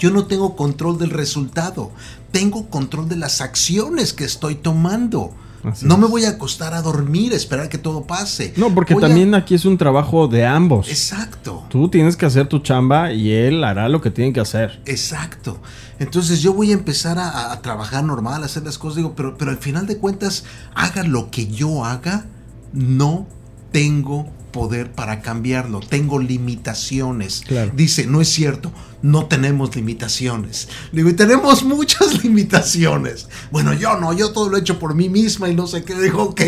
Yo 0.00 0.10
no 0.10 0.24
tengo 0.24 0.56
control 0.56 0.98
del 0.98 1.10
resultado, 1.10 1.92
tengo 2.32 2.70
control 2.70 3.06
de 3.08 3.16
las 3.16 3.42
acciones 3.42 4.14
que 4.14 4.24
estoy 4.24 4.54
tomando. 4.54 5.34
no 5.82 5.98
me 5.98 6.06
voy 6.06 6.24
a 6.24 6.30
acostar 6.30 6.72
a 6.72 6.80
dormir, 6.80 7.34
esperar 7.34 7.68
que 7.68 7.76
todo 7.76 8.04
pase. 8.04 8.54
No, 8.56 8.74
porque 8.74 8.94
también 8.94 9.34
aquí 9.34 9.54
es 9.54 9.66
un 9.66 9.76
trabajo 9.76 10.26
de 10.26 10.46
ambos. 10.46 10.88
Exacto. 10.88 11.64
Tú 11.68 11.90
tienes 11.90 12.16
que 12.16 12.24
hacer 12.24 12.48
tu 12.48 12.60
chamba 12.60 13.12
y 13.12 13.30
él 13.30 13.62
hará 13.62 13.90
lo 13.90 14.00
que 14.00 14.10
tiene 14.10 14.32
que 14.32 14.40
hacer. 14.40 14.80
Exacto. 14.86 15.60
Entonces 15.98 16.40
yo 16.40 16.54
voy 16.54 16.70
a 16.70 16.74
empezar 16.74 17.18
a, 17.18 17.52
a 17.52 17.60
trabajar 17.60 18.02
normal, 18.02 18.42
a 18.42 18.46
hacer 18.46 18.62
las 18.62 18.78
cosas, 18.78 18.96
digo, 18.96 19.14
pero, 19.14 19.36
pero 19.36 19.50
al 19.50 19.58
final 19.58 19.86
de 19.86 19.98
cuentas, 19.98 20.44
haga 20.74 21.02
lo 21.02 21.30
que 21.30 21.46
yo 21.46 21.84
haga, 21.84 22.24
no 22.72 23.26
tengo 23.70 24.26
poder 24.50 24.92
para 24.92 25.20
cambiarlo, 25.20 25.80
tengo 25.80 26.18
limitaciones. 26.18 27.44
Dice, 27.74 28.06
no 28.06 28.20
es 28.20 28.28
cierto, 28.28 28.72
no 29.02 29.26
tenemos 29.26 29.74
limitaciones. 29.74 30.68
Digo, 30.92 31.08
y 31.08 31.14
tenemos 31.14 31.64
muchas 31.64 32.22
limitaciones. 32.22 33.28
Bueno, 33.50 33.72
yo 33.74 33.98
no, 33.98 34.12
yo 34.12 34.32
todo 34.32 34.48
lo 34.48 34.56
he 34.56 34.60
hecho 34.60 34.78
por 34.78 34.94
mí 34.94 35.08
misma 35.08 35.48
y 35.48 35.54
no 35.54 35.66
sé 35.66 35.84
qué. 35.84 35.94
Dijo, 35.94 36.22
ok, 36.22 36.42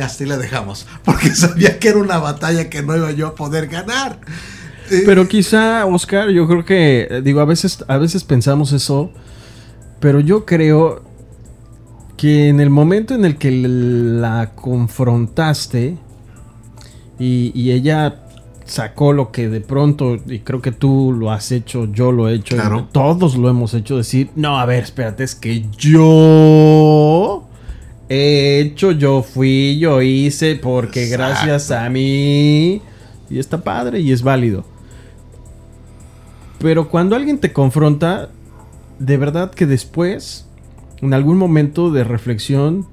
hasta 0.00 0.24
ahí 0.24 0.30
la 0.30 0.36
dejamos, 0.36 0.86
porque 1.04 1.34
sabía 1.34 1.78
que 1.78 1.88
era 1.88 1.98
una 1.98 2.18
batalla 2.18 2.68
que 2.70 2.82
no 2.82 2.96
iba 2.96 3.10
yo 3.12 3.28
a 3.28 3.34
poder 3.34 3.66
ganar. 3.68 4.20
Eh, 4.90 5.02
pero 5.04 5.26
quizá, 5.26 5.84
Oscar, 5.86 6.30
yo 6.30 6.46
creo 6.46 6.64
que, 6.64 7.20
digo, 7.24 7.40
a 7.40 7.44
veces, 7.44 7.84
a 7.88 7.98
veces 7.98 8.22
pensamos 8.22 8.72
eso, 8.72 9.10
pero 10.00 10.20
yo 10.20 10.44
creo 10.44 11.02
que 12.16 12.48
en 12.48 12.60
el 12.60 12.70
momento 12.70 13.14
en 13.14 13.24
el 13.24 13.36
que 13.36 13.50
la 13.50 14.52
confrontaste, 14.54 15.98
y, 17.18 17.70
ella 17.70 18.22
sacó 18.64 19.12
lo 19.12 19.30
que 19.30 19.48
de 19.48 19.60
pronto, 19.60 20.16
y 20.26 20.40
creo 20.40 20.60
que 20.60 20.72
tú 20.72 21.14
lo 21.16 21.30
has 21.30 21.52
hecho, 21.52 21.86
yo 21.92 22.10
lo 22.12 22.28
he 22.28 22.34
hecho, 22.34 22.56
todos 22.92 23.36
lo 23.36 23.48
hemos 23.48 23.74
hecho, 23.74 23.96
decir, 23.96 24.30
no, 24.34 24.58
a 24.58 24.66
ver, 24.66 24.82
espérate, 24.82 25.24
es 25.24 25.34
que 25.34 25.66
yo 25.78 27.46
he 28.08 28.60
hecho, 28.60 28.92
yo 28.92 29.22
fui, 29.22 29.78
yo 29.78 30.02
hice, 30.02 30.56
porque 30.56 31.06
gracias 31.06 31.70
a 31.70 31.88
mí, 31.88 32.82
y 33.30 33.38
está 33.38 33.62
padre 33.62 34.00
y 34.00 34.12
es 34.12 34.22
válido. 34.22 34.64
Pero 36.58 36.88
cuando 36.88 37.16
alguien 37.16 37.38
te 37.38 37.52
confronta, 37.52 38.30
de 38.98 39.16
verdad 39.16 39.50
que 39.50 39.66
después, 39.66 40.46
en 41.02 41.14
algún 41.14 41.36
momento 41.36 41.90
de 41.90 42.02
reflexión, 42.02 42.86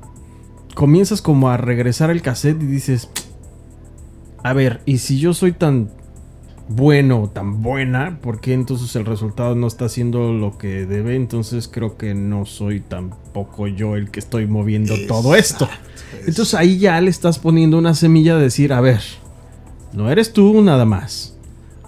comienzas 0.74 1.22
como 1.22 1.50
a 1.50 1.58
regresar 1.58 2.10
el 2.10 2.22
cassette 2.22 2.62
y 2.62 2.66
dices, 2.66 3.10
a 4.44 4.54
ver, 4.54 4.82
y 4.86 4.98
si 4.98 5.20
yo 5.20 5.34
soy 5.34 5.54
tan 5.54 5.90
bueno, 6.70 7.30
tan 7.34 7.62
buena, 7.62 8.20
¿por 8.22 8.40
qué 8.40 8.54
entonces 8.54 8.96
el 8.96 9.06
resultado 9.06 9.56
no 9.56 9.68
está 9.68 9.86
haciendo 9.86 10.34
lo 10.34 10.58
que 10.58 10.86
debe? 10.86 11.16
Entonces 11.16 11.68
creo 11.68 11.98
que 11.98 12.14
no 12.14 12.46
soy 12.46 12.80
tampoco 12.80 13.68
yo 13.68 13.96
el 13.96 14.12
que 14.12 14.20
estoy 14.20 14.48
moviendo 14.48 14.96
todo 15.08 15.36
esto. 15.36 15.68
Entonces 16.20 16.54
ahí 16.54 16.78
ya 16.78 17.00
le 17.02 17.10
estás 17.10 17.40
poniendo 17.40 17.78
una 17.78 17.96
semilla 17.96 18.36
de 18.36 18.44
decir, 18.44 18.74
a 18.74 18.82
ver, 18.82 19.02
no 19.94 20.10
eres 20.10 20.34
tú 20.34 20.62
nada 20.62 20.86
más. 20.86 21.38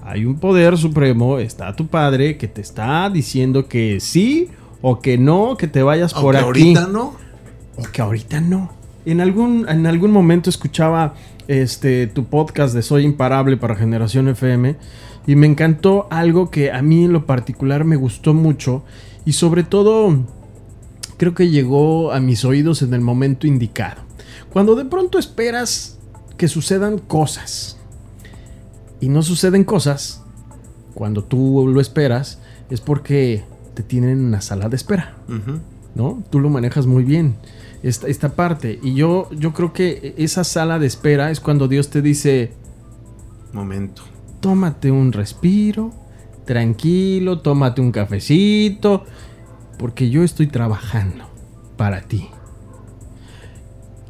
Hay 0.04 0.26
un 0.26 0.38
poder 0.38 0.78
supremo, 0.78 1.40
está 1.40 1.76
tu 1.76 1.88
padre 1.88 2.38
que 2.38 2.48
te 2.48 2.62
está 2.62 3.10
diciendo 3.10 3.68
que 3.68 4.00
sí 4.00 4.50
o 4.82 5.00
que 5.00 5.18
no, 5.18 5.58
que 5.58 5.68
te 5.68 5.82
vayas 5.82 6.14
por 6.14 6.36
aquí. 6.36 6.46
ahorita 6.46 6.88
no. 6.88 7.16
O 7.78 7.84
que 7.92 8.02
ahorita 8.02 8.40
no. 8.42 8.72
En 9.06 9.22
algún, 9.22 9.68
en 9.68 9.88
algún 9.88 10.12
momento 10.12 10.50
escuchaba 10.50 11.16
este, 11.48 12.08
tu 12.08 12.25
podcast 12.25 12.74
de 12.74 12.82
Soy 12.82 13.04
Imparable 13.04 13.58
para 13.58 13.75
Generación 13.75 14.28
FM 14.28 14.75
y 15.28 15.36
me 15.36 15.48
encantó 15.48 16.08
algo 16.10 16.50
que 16.50 16.72
a 16.72 16.82
mí 16.82 17.06
en 17.06 17.14
lo 17.14 17.25
particular 17.25 17.86
me 17.86 17.96
gustó 17.96 18.34
mucho 18.34 18.84
y 19.25 19.34
sobre 19.34 19.64
todo 19.64 20.18
creo 21.18 21.34
que 21.34 21.50
llegó 21.50 22.12
a 22.12 22.20
mis 22.20 22.46
oídos 22.46 22.82
en 22.82 22.94
el 22.94 23.02
momento 23.02 23.48
indicado. 23.48 24.02
Cuando 24.52 24.75
de 24.75 24.86
pronto 24.86 25.20
esperas 25.20 25.98
que 26.38 26.48
sucedan 26.48 27.00
cosas 27.00 27.78
y 29.00 29.10
no 29.10 29.22
suceden 29.22 29.64
cosas, 29.64 30.24
cuando 30.94 31.24
tú 31.24 31.68
lo 31.68 31.82
esperas, 31.82 32.40
es 32.70 32.82
porque 32.82 33.44
te 33.74 33.84
tienen 33.84 34.12
en 34.12 34.25
una 34.25 34.42
sala 34.42 34.70
de 34.70 34.75
espera. 34.75 35.16
¿No? 35.96 36.24
Tú 36.30 36.40
lo 36.40 36.50
manejas 36.50 36.86
muy 36.86 37.04
bien 37.04 37.36
esta, 37.86 38.08
esta 38.08 38.30
parte. 38.36 38.80
Y 38.82 38.96
yo, 38.96 39.30
yo 39.32 39.54
creo 39.54 39.72
que 39.72 40.15
esa 40.18 40.44
sala 40.44 40.80
de 40.80 40.88
espera 40.88 41.30
es 41.30 41.39
cuando 41.39 41.68
Dios 41.68 41.92
te 41.92 42.01
dice, 42.01 42.51
momento, 43.54 44.01
tómate 44.39 44.89
un 44.89 45.12
respiro, 45.12 45.94
tranquilo, 46.46 47.39
tómate 47.42 47.82
un 47.82 47.92
cafecito, 47.92 49.06
porque 49.77 50.10
yo 50.10 50.24
estoy 50.24 50.48
trabajando 50.48 51.25
para 51.77 52.01
ti. 52.01 52.30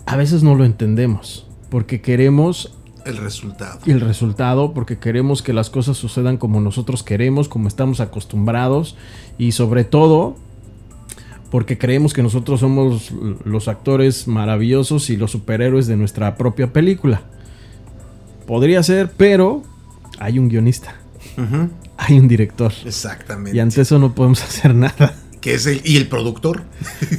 A 0.05 0.15
veces 0.15 0.41
no 0.41 0.55
lo 0.55 0.63
entendemos, 0.63 1.47
porque 1.69 2.01
queremos 2.01 2.77
el 3.05 3.17
resultado. 3.17 3.79
El 3.85 3.99
resultado, 3.99 4.73
porque 4.73 4.99
queremos 4.99 5.41
que 5.43 5.51
las 5.53 5.69
cosas 5.69 5.97
sucedan 5.97 6.37
como 6.37 6.61
nosotros 6.61 7.03
queremos, 7.03 7.49
como 7.49 7.67
estamos 7.67 7.99
acostumbrados, 7.99 8.95
y 9.37 9.51
sobre 9.51 9.83
todo 9.83 10.37
porque 11.55 11.77
creemos 11.77 12.13
que 12.13 12.21
nosotros 12.21 12.59
somos 12.59 13.13
los 13.45 13.69
actores 13.69 14.27
maravillosos 14.27 15.09
y 15.09 15.15
los 15.15 15.31
superhéroes 15.31 15.87
de 15.87 15.95
nuestra 15.95 16.35
propia 16.35 16.73
película. 16.73 17.21
Podría 18.45 18.83
ser, 18.83 19.13
pero 19.15 19.63
hay 20.19 20.37
un 20.37 20.49
guionista. 20.49 20.95
Hay 21.95 22.19
un 22.19 22.27
director. 22.27 22.73
Exactamente. 22.85 23.55
Y 23.55 23.61
ante 23.61 23.79
eso 23.79 23.97
no 23.99 24.13
podemos 24.13 24.43
hacer 24.43 24.75
nada. 24.75 25.15
Que 25.39 25.53
es 25.53 25.65
el, 25.65 25.79
y 25.85 25.95
el 25.95 26.09
productor. 26.09 26.63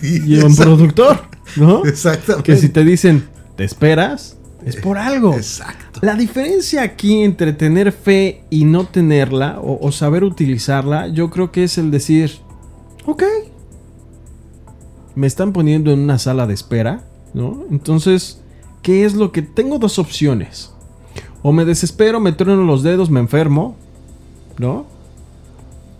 y 0.02 0.36
un 0.36 0.54
productor, 0.54 1.18
¿no? 1.56 1.86
Exactamente. 1.86 2.52
Que 2.52 2.58
si 2.58 2.68
te 2.68 2.84
dicen, 2.84 3.24
te 3.56 3.64
esperas, 3.64 4.36
es 4.66 4.76
por 4.76 4.98
algo. 4.98 5.34
Exacto. 5.34 6.00
La 6.02 6.14
diferencia 6.14 6.82
aquí 6.82 7.22
entre 7.22 7.54
tener 7.54 7.90
fe 7.90 8.42
y 8.50 8.66
no 8.66 8.84
tenerla, 8.84 9.60
o, 9.62 9.78
o 9.80 9.92
saber 9.92 10.24
utilizarla, 10.24 11.08
yo 11.08 11.30
creo 11.30 11.50
que 11.52 11.64
es 11.64 11.78
el 11.78 11.90
decir, 11.90 12.32
ok, 13.06 13.22
me 15.16 15.26
están 15.26 15.52
poniendo 15.52 15.90
en 15.90 16.00
una 16.00 16.18
sala 16.18 16.46
de 16.46 16.54
espera, 16.54 17.02
¿no? 17.34 17.64
Entonces, 17.70 18.40
¿qué 18.82 19.04
es 19.04 19.14
lo 19.14 19.32
que 19.32 19.42
tengo 19.42 19.78
dos 19.78 19.98
opciones? 19.98 20.72
O 21.42 21.52
me 21.52 21.64
desespero, 21.64 22.20
me 22.20 22.32
trueno 22.32 22.64
los 22.64 22.82
dedos, 22.82 23.10
me 23.10 23.18
enfermo, 23.18 23.76
¿no? 24.58 24.86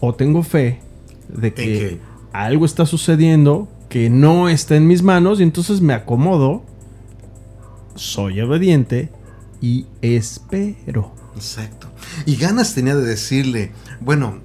O 0.01 0.15
tengo 0.15 0.43
fe 0.43 0.81
de 1.29 1.53
que 1.53 1.99
algo 2.33 2.65
está 2.65 2.87
sucediendo 2.87 3.69
que 3.89 4.11
no 4.11 4.49
está 4.49 4.77
en 4.77 4.87
mis 4.87 5.03
manos 5.03 5.41
y 5.41 5.45
entonces 5.45 5.81
me 5.81 5.95
acomodo, 5.95 6.63
soy 7.95 8.41
obediente 8.41 9.11
y 9.63 9.87
espero. 10.03 11.13
Exacto. 11.35 11.89
Y 12.27 12.37
ganas 12.37 12.75
tenía 12.75 12.95
de 12.95 13.07
decirle, 13.07 13.73
bueno, 14.01 14.41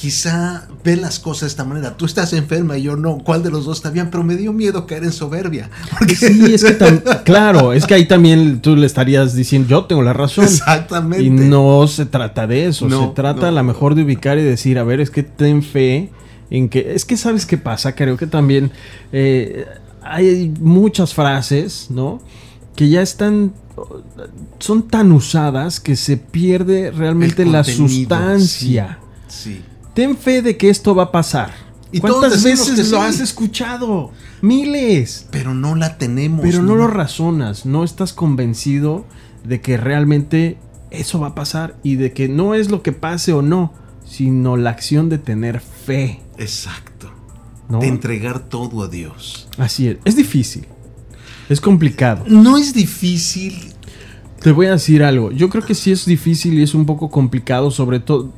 quizá 0.00 0.66
ve 0.82 0.96
las 0.96 1.18
cosas 1.18 1.42
de 1.42 1.46
esta 1.48 1.64
manera. 1.64 1.94
Tú 1.98 2.06
estás 2.06 2.32
enferma 2.32 2.78
y 2.78 2.82
yo 2.84 2.96
no. 2.96 3.18
¿Cuál 3.18 3.42
de 3.42 3.50
los 3.50 3.66
dos 3.66 3.76
está 3.76 3.90
bien? 3.90 4.08
Pero 4.10 4.24
me 4.24 4.34
dio 4.34 4.50
miedo 4.54 4.86
caer 4.86 5.04
en 5.04 5.12
soberbia. 5.12 5.68
Porque- 5.98 6.16
Sí, 6.16 6.54
es 6.54 6.64
que 6.64 6.78
tam- 6.78 7.22
claro, 7.24 7.74
es 7.74 7.84
que 7.86 7.92
ahí 7.92 8.06
también 8.08 8.62
tú 8.62 8.76
le 8.76 8.86
estarías 8.86 9.34
diciendo, 9.34 9.68
yo 9.68 9.84
tengo 9.84 10.00
la 10.02 10.14
razón. 10.14 10.44
Exactamente. 10.46 11.22
Y 11.24 11.28
no 11.28 11.86
se 11.86 12.06
trata 12.06 12.46
de 12.46 12.66
eso, 12.68 12.88
No, 12.88 13.08
se 13.08 13.14
trata 13.14 13.42
no. 13.42 13.46
a 13.48 13.50
lo 13.50 13.62
mejor 13.64 13.94
de 13.94 14.02
ubicar 14.04 14.38
y 14.38 14.42
decir, 14.42 14.78
a 14.78 14.84
ver, 14.84 15.00
es 15.00 15.10
que 15.10 15.22
ten 15.22 15.62
fe 15.62 16.08
en 16.48 16.70
que, 16.70 16.94
es 16.94 17.04
que 17.04 17.18
sabes 17.18 17.44
qué 17.44 17.58
pasa, 17.58 17.94
creo 17.94 18.16
que 18.16 18.26
también 18.26 18.70
eh, 19.12 19.66
hay 20.02 20.50
muchas 20.60 21.12
frases, 21.12 21.88
¿no? 21.90 22.22
Que 22.74 22.88
ya 22.88 23.02
están, 23.02 23.52
son 24.60 24.88
tan 24.88 25.12
usadas 25.12 25.78
que 25.78 25.94
se 25.94 26.16
pierde 26.16 26.90
realmente 26.90 27.44
la 27.44 27.64
sustancia. 27.64 28.98
Sí. 29.28 29.60
Ten 29.94 30.16
fe 30.16 30.42
de 30.42 30.56
que 30.56 30.70
esto 30.70 30.94
va 30.94 31.04
a 31.04 31.12
pasar. 31.12 31.52
Y 31.92 32.00
¿Cuántas 32.00 32.42
veces 32.44 32.70
que 32.70 32.84
lo 32.84 33.00
sí. 33.00 33.06
has 33.08 33.20
escuchado? 33.20 34.12
Miles. 34.42 35.26
Pero 35.30 35.54
no 35.54 35.74
la 35.74 35.98
tenemos. 35.98 36.40
Pero 36.42 36.62
no 36.62 36.76
lo 36.76 36.86
razonas, 36.86 37.66
no 37.66 37.82
estás 37.82 38.12
convencido 38.12 39.04
de 39.44 39.60
que 39.60 39.76
realmente 39.76 40.58
eso 40.90 41.20
va 41.20 41.28
a 41.28 41.34
pasar 41.34 41.76
y 41.82 41.96
de 41.96 42.12
que 42.12 42.28
no 42.28 42.54
es 42.54 42.70
lo 42.70 42.82
que 42.82 42.92
pase 42.92 43.32
o 43.32 43.42
no, 43.42 43.72
sino 44.04 44.56
la 44.56 44.70
acción 44.70 45.08
de 45.08 45.18
tener 45.18 45.60
fe. 45.60 46.20
Exacto. 46.38 47.10
¿no? 47.68 47.80
De 47.80 47.88
entregar 47.88 48.40
todo 48.48 48.82
a 48.82 48.88
Dios. 48.88 49.48
Así 49.56 49.88
es, 49.88 49.98
es 50.04 50.16
difícil, 50.16 50.66
es 51.48 51.60
complicado. 51.60 52.24
No 52.26 52.56
es 52.56 52.74
difícil. 52.74 53.72
Te 54.40 54.52
voy 54.52 54.66
a 54.66 54.72
decir 54.72 55.02
algo, 55.02 55.30
yo 55.32 55.50
creo 55.50 55.64
que 55.64 55.74
sí 55.74 55.92
es 55.92 56.06
difícil 56.06 56.54
y 56.58 56.62
es 56.62 56.74
un 56.74 56.86
poco 56.86 57.10
complicado, 57.10 57.70
sobre 57.70 58.00
todo, 58.00 58.32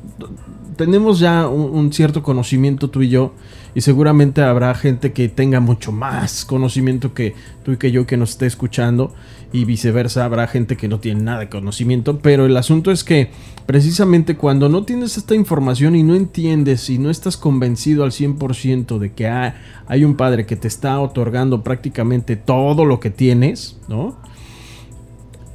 tenemos 0.75 1.19
ya 1.19 1.47
un, 1.47 1.91
cierto 1.93 2.23
conocimiento 2.23 2.89
tú 2.89 3.01
y 3.01 3.09
yo, 3.09 3.33
y 3.75 3.81
seguramente 3.81 4.41
habrá 4.41 4.73
gente 4.75 5.13
que 5.13 5.29
tenga 5.29 5.59
mucho 5.59 5.91
más 5.91 6.45
conocimiento 6.45 7.13
que 7.13 7.33
tú 7.63 7.71
y 7.73 7.77
que 7.77 7.91
yo 7.91 8.05
que 8.05 8.17
nos 8.17 8.31
esté 8.31 8.45
escuchando, 8.45 9.13
y 9.51 9.65
viceversa, 9.65 10.25
habrá 10.25 10.47
gente 10.47 10.75
que 10.77 10.87
no 10.87 10.99
tiene 10.99 11.21
nada 11.21 11.39
de 11.41 11.49
conocimiento, 11.49 12.17
pero 12.19 12.45
el 12.45 12.57
asunto 12.57 12.91
es 12.91 13.03
que 13.03 13.29
precisamente 13.67 14.35
cuando 14.35 14.67
no 14.69 14.83
tienes 14.83 15.17
esta 15.17 15.35
información 15.35 15.95
y 15.95 16.03
no 16.03 16.15
entiendes 16.15 16.89
y 16.89 16.97
no 16.97 17.09
estás 17.09 17.37
convencido 17.37 18.03
al 18.03 18.11
100% 18.11 18.97
de 18.99 19.13
que 19.13 19.27
ha- 19.27 19.55
hay 19.87 20.05
un 20.05 20.15
padre 20.15 20.45
que 20.45 20.55
te 20.55 20.67
está 20.67 20.99
otorgando 20.99 21.63
prácticamente 21.63 22.35
todo 22.35 22.85
lo 22.85 22.99
que 22.99 23.09
tienes, 23.11 23.77
¿no? 23.87 24.17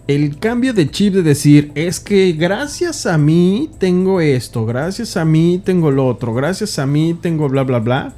El 0.08 0.38
cambio 0.38 0.72
de 0.72 0.90
chip 0.90 1.12
de 1.12 1.22
decir 1.22 1.70
es 1.74 2.00
que 2.00 2.32
gracias 2.32 3.04
a 3.04 3.18
mí 3.18 3.70
tengo 3.78 4.22
esto, 4.22 4.64
gracias 4.64 5.18
a 5.18 5.26
mí 5.26 5.60
tengo 5.62 5.90
lo 5.90 6.06
otro, 6.06 6.32
gracias 6.32 6.78
a 6.78 6.86
mí 6.86 7.14
tengo 7.20 7.46
bla 7.50 7.62
bla 7.62 7.78
bla. 7.78 8.14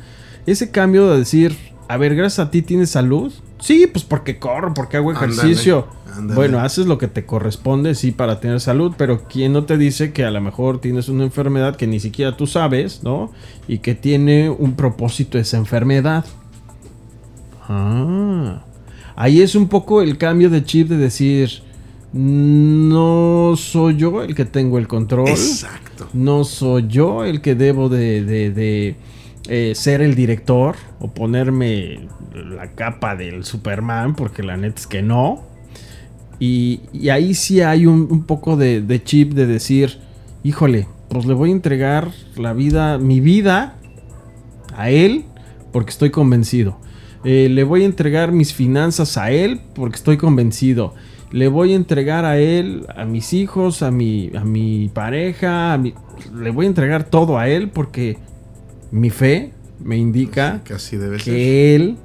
Ese 0.47 0.71
cambio 0.71 1.11
de 1.11 1.19
decir, 1.19 1.57
a 1.89 1.97
ver, 1.97 2.15
gracias 2.15 2.47
a 2.47 2.51
ti 2.53 2.63
tienes 2.63 2.91
salud. 2.91 3.33
Sí, 3.59 3.89
pues 3.89 4.05
porque 4.05 4.39
corro, 4.39 4.73
porque 4.73 4.99
hago 4.99 5.11
ejercicio. 5.11 5.89
Bueno, 6.35 6.61
haces 6.61 6.87
lo 6.87 6.97
que 6.97 7.09
te 7.09 7.27
corresponde, 7.27 7.97
sí, 7.97 8.13
para 8.13 8.39
tener 8.39 8.61
salud, 8.61 8.95
pero 8.97 9.25
¿quién 9.29 9.53
no 9.53 9.65
te 9.65 9.77
dice 9.77 10.13
que 10.13 10.25
a 10.25 10.31
lo 10.31 10.41
mejor 10.41 10.81
tienes 10.81 11.09
una 11.09 11.25
enfermedad 11.25 11.75
que 11.75 11.89
ni 11.89 11.99
siquiera 11.99 12.37
tú 12.37 12.47
sabes, 12.47 13.03
¿no? 13.03 13.33
Y 13.67 13.79
que 13.79 13.97
tiene 13.97 14.49
un 14.49 14.77
propósito 14.77 15.39
esa 15.39 15.57
enfermedad. 15.57 16.25
Ah, 17.69 18.63
ahí 19.17 19.43
es 19.43 19.57
un 19.57 19.69
poco 19.69 20.03
el 20.03 20.19
cambio 20.19 20.51
de 20.51 20.65
chip 20.65 20.89
de 20.89 20.97
decir, 20.97 21.63
no 22.13 23.55
soy 23.57 23.97
yo 23.97 24.23
el 24.23 24.35
que 24.35 24.45
tengo 24.45 24.79
el 24.79 24.89
control, 24.89 25.29
Exacto. 25.29 26.09
no 26.13 26.45
soy 26.45 26.87
yo 26.89 27.25
el 27.25 27.41
que 27.41 27.55
debo 27.55 27.89
de, 27.89 28.25
de- 28.25 28.51
de, 28.51 28.97
eh, 29.49 29.75
ser 29.75 30.01
el 30.01 30.15
director 30.15 30.77
o 31.01 31.09
ponerme 31.13 32.09
la 32.35 32.73
capa 32.73 33.17
del 33.17 33.45
Superman, 33.45 34.15
porque 34.15 34.43
la 34.43 34.57
neta 34.57 34.81
es 34.81 34.87
que 34.87 35.03
no. 35.03 35.43
Y, 36.39 36.81
y 36.93 37.09
ahí 37.11 37.35
sí 37.35 37.61
hay 37.61 37.87
un, 37.87 38.07
un 38.11 38.23
poco 38.25 38.57
de, 38.57 38.81
de 38.81 39.03
chip 39.03 39.33
de 39.35 39.47
decir, 39.47 39.99
híjole, 40.45 40.87
pues 41.09 41.27
le 41.27 41.35
voy 41.35 41.51
a 41.51 41.53
entregar 41.53 42.11
la 42.37 42.53
vida, 42.53 42.99
mi 42.99 43.21
vida 43.21 43.77
a 44.77 44.91
él 44.91 45.25
porque 45.73 45.91
estoy 45.91 46.11
convencido. 46.11 46.79
Eh, 47.25 47.49
le 47.51 47.65
voy 47.65 47.83
a 47.83 47.87
entregar 47.87 48.33
mis 48.33 48.55
finanzas 48.55 49.19
a 49.19 49.31
él 49.31 49.61
porque 49.75 49.97
estoy 49.97 50.17
convencido. 50.17 50.95
Le 51.33 51.49
voy 51.49 51.73
a 51.73 51.77
entregar 51.77 52.25
a 52.25 52.39
él, 52.39 52.87
a 52.97 53.05
mis 53.05 53.33
hijos, 53.33 53.83
a 53.83 53.91
mi, 53.91 54.31
a 54.37 54.45
mi 54.45 54.89
pareja, 54.93 55.73
a 55.75 55.79
mi- 55.79 55.95
le 56.35 56.51
voy 56.51 56.67
a 56.67 56.69
entregar 56.69 57.05
todo 57.05 57.39
a 57.39 57.49
él 57.49 57.69
porque 57.71 58.19
mi 58.91 59.11
fe 59.11 59.53
me 59.79 59.97
indica 59.97 60.61
Que 60.65 60.75
así 60.75 60.97
debe 60.97 61.19
ser. 61.21 61.35
él, 61.35 61.97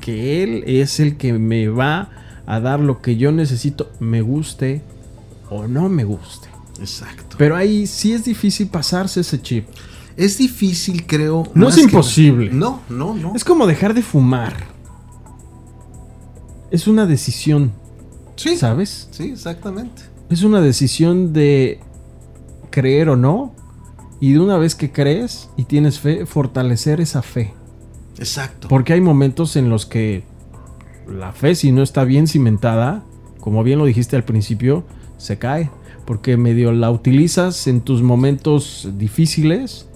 que 0.00 0.42
él 0.44 0.62
es 0.66 1.00
el 1.00 1.16
que 1.16 1.32
me 1.32 1.68
va 1.68 2.10
a 2.46 2.60
dar 2.60 2.78
lo 2.80 3.02
que 3.02 3.16
yo 3.16 3.32
necesito, 3.32 3.90
me 4.00 4.22
guste 4.22 4.82
o 5.50 5.66
no 5.66 5.88
me 5.88 6.04
guste. 6.04 6.48
Exacto. 6.78 7.34
Pero 7.36 7.56
ahí 7.56 7.86
sí 7.88 8.12
es 8.12 8.24
difícil 8.24 8.68
pasarse 8.68 9.20
ese 9.20 9.42
chip. 9.42 9.66
Es 10.16 10.38
difícil, 10.38 11.04
creo. 11.06 11.44
No 11.54 11.68
es 11.68 11.74
que- 11.74 11.82
imposible. 11.82 12.50
No, 12.52 12.80
no, 12.88 13.14
no. 13.14 13.34
Es 13.34 13.44
como 13.44 13.66
dejar 13.66 13.92
de 13.94 14.02
fumar. 14.02 14.54
Es 16.70 16.86
una 16.86 17.06
decisión, 17.06 17.72
sí, 18.38 18.56
¿sabes? 18.56 19.08
sí, 19.10 19.30
exactamente. 19.30 20.02
Es 20.30 20.42
una 20.42 20.60
decisión 20.60 21.32
de 21.32 21.80
creer 22.70 23.08
o 23.08 23.16
no. 23.16 23.54
Y 24.20 24.32
de 24.32 24.40
una 24.40 24.58
vez 24.58 24.74
que 24.74 24.90
crees 24.90 25.48
y 25.56 25.64
tienes 25.64 26.00
fe, 26.00 26.26
fortalecer 26.26 27.00
esa 27.00 27.22
fe. 27.22 27.54
Exacto. 28.18 28.66
Porque 28.66 28.92
hay 28.92 29.00
momentos 29.00 29.54
en 29.54 29.70
los 29.70 29.86
que 29.86 30.24
la 31.08 31.32
fe, 31.32 31.54
si 31.54 31.70
no 31.70 31.82
está 31.82 32.02
bien 32.02 32.26
cimentada, 32.26 33.04
como 33.40 33.62
bien 33.62 33.78
lo 33.78 33.84
dijiste 33.84 34.16
al 34.16 34.24
principio, 34.24 34.84
se 35.18 35.38
cae. 35.38 35.70
Porque 36.04 36.36
medio 36.36 36.72
la 36.72 36.90
utilizas 36.90 37.68
en 37.68 37.80
tus 37.80 38.02
momentos 38.02 38.88
difíciles, 38.96 39.86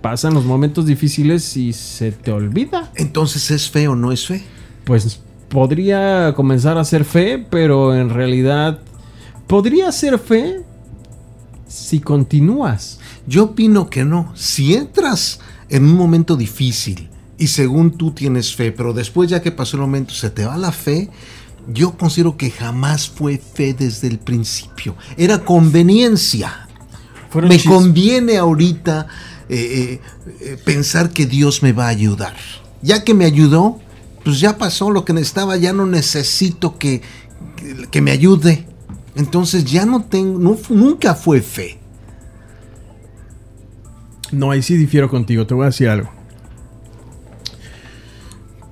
pasan 0.00 0.32
los 0.32 0.44
momentos 0.44 0.86
difíciles 0.86 1.56
y 1.56 1.72
se 1.72 2.12
te 2.12 2.32
olvida. 2.32 2.90
Entonces, 2.94 3.50
¿es 3.50 3.68
fe 3.70 3.88
o 3.88 3.96
no 3.96 4.12
es 4.12 4.26
fe? 4.26 4.44
Pues 4.84 5.20
podría 5.48 6.32
comenzar 6.34 6.78
a 6.78 6.84
ser 6.84 7.04
fe, 7.04 7.44
pero 7.50 7.94
en 7.94 8.10
realidad 8.10 8.80
podría 9.46 9.90
ser 9.92 10.18
fe 10.18 10.62
si 11.68 12.00
continúas. 12.00 12.98
Yo 13.26 13.44
opino 13.44 13.90
que 13.90 14.04
no. 14.04 14.32
Si 14.34 14.74
entras 14.74 15.40
en 15.68 15.84
un 15.84 15.94
momento 15.94 16.36
difícil 16.36 17.08
y 17.38 17.48
según 17.48 17.92
tú 17.92 18.12
tienes 18.12 18.54
fe, 18.54 18.72
pero 18.72 18.92
después 18.92 19.28
ya 19.28 19.42
que 19.42 19.52
pasó 19.52 19.76
el 19.76 19.82
momento 19.82 20.14
se 20.14 20.30
te 20.30 20.44
va 20.44 20.56
la 20.56 20.72
fe, 20.72 21.10
yo 21.72 21.96
considero 21.96 22.36
que 22.36 22.50
jamás 22.50 23.08
fue 23.08 23.38
fe 23.38 23.74
desde 23.74 24.08
el 24.08 24.18
principio. 24.18 24.96
Era 25.16 25.44
conveniencia. 25.44 26.68
Fueron 27.30 27.50
me 27.50 27.62
conviene 27.62 28.36
ahorita 28.36 29.08
eh, 29.48 29.56
eh, 29.58 30.00
eh, 30.40 30.58
pensar 30.64 31.10
que 31.10 31.26
Dios 31.26 31.62
me 31.62 31.72
va 31.72 31.86
a 31.86 31.90
ayudar. 31.90 32.36
Ya 32.82 33.02
que 33.02 33.14
me 33.14 33.24
ayudó, 33.24 33.80
pues 34.26 34.40
ya 34.40 34.58
pasó 34.58 34.90
lo 34.90 35.04
que 35.04 35.12
necesitaba, 35.12 35.56
ya 35.56 35.72
no 35.72 35.86
necesito 35.86 36.78
que, 36.78 37.00
que, 37.92 38.02
me 38.02 38.10
ayude. 38.10 38.66
Entonces 39.14 39.64
ya 39.64 39.86
no 39.86 40.02
tengo, 40.02 40.40
no 40.40 40.58
nunca 40.68 41.14
fue 41.14 41.40
fe. 41.40 41.78
No, 44.32 44.50
ahí 44.50 44.62
sí 44.62 44.76
difiero 44.76 45.08
contigo, 45.08 45.46
te 45.46 45.54
voy 45.54 45.62
a 45.62 45.66
decir 45.66 45.88
algo. 45.88 46.10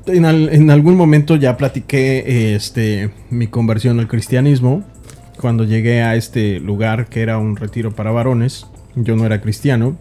En, 0.07 0.25
al- 0.25 0.49
en 0.53 0.73
algún 0.73 0.97
momento 0.97 1.37
ya 1.37 1.57
platiqué 1.57 2.57
este, 2.57 3.15
mi 3.31 3.47
conversión 3.47 4.01
al 4.01 4.09
cristianismo. 4.09 4.83
Cuando 5.41 5.63
llegué 5.63 6.03
a 6.03 6.17
este 6.17 6.59
lugar 6.59 7.07
que 7.07 7.23
era 7.23 7.39
un 7.39 7.55
retiro 7.55 7.95
para 7.95 8.11
varones, 8.11 8.67
yo 8.97 9.15
no 9.15 9.25
era 9.25 9.41
cristiano. 9.41 9.97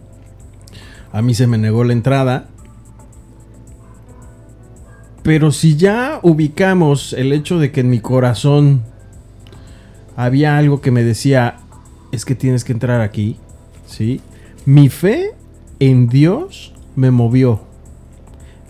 A 1.12 1.22
mí 1.22 1.32
se 1.32 1.46
me 1.46 1.58
negó 1.58 1.84
la 1.84 1.92
entrada. 1.92 2.48
Pero 5.24 5.52
si 5.52 5.76
ya 5.76 6.20
ubicamos 6.22 7.14
el 7.14 7.32
hecho 7.32 7.58
de 7.58 7.72
que 7.72 7.80
en 7.80 7.88
mi 7.88 7.98
corazón 7.98 8.82
había 10.16 10.58
algo 10.58 10.82
que 10.82 10.90
me 10.90 11.02
decía, 11.02 11.56
es 12.12 12.26
que 12.26 12.34
tienes 12.34 12.62
que 12.62 12.72
entrar 12.72 13.00
aquí, 13.00 13.38
¿sí? 13.86 14.20
Mi 14.66 14.90
fe 14.90 15.30
en 15.80 16.08
Dios 16.08 16.74
me 16.94 17.10
movió. 17.10 17.62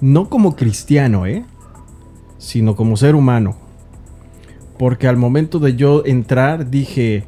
No 0.00 0.28
como 0.30 0.54
cristiano, 0.54 1.26
¿eh? 1.26 1.44
Sino 2.38 2.76
como 2.76 2.96
ser 2.96 3.16
humano. 3.16 3.56
Porque 4.78 5.08
al 5.08 5.16
momento 5.16 5.58
de 5.58 5.74
yo 5.74 6.04
entrar 6.06 6.70
dije, 6.70 7.24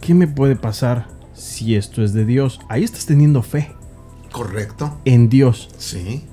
¿qué 0.00 0.12
me 0.12 0.26
puede 0.26 0.56
pasar 0.56 1.06
si 1.34 1.76
esto 1.76 2.02
es 2.02 2.12
de 2.12 2.24
Dios? 2.24 2.58
Ahí 2.68 2.82
estás 2.82 3.06
teniendo 3.06 3.42
fe 3.42 3.70
Correcto. 4.32 4.98
en 5.04 5.28
Dios. 5.28 5.68
Sí. 5.78 6.24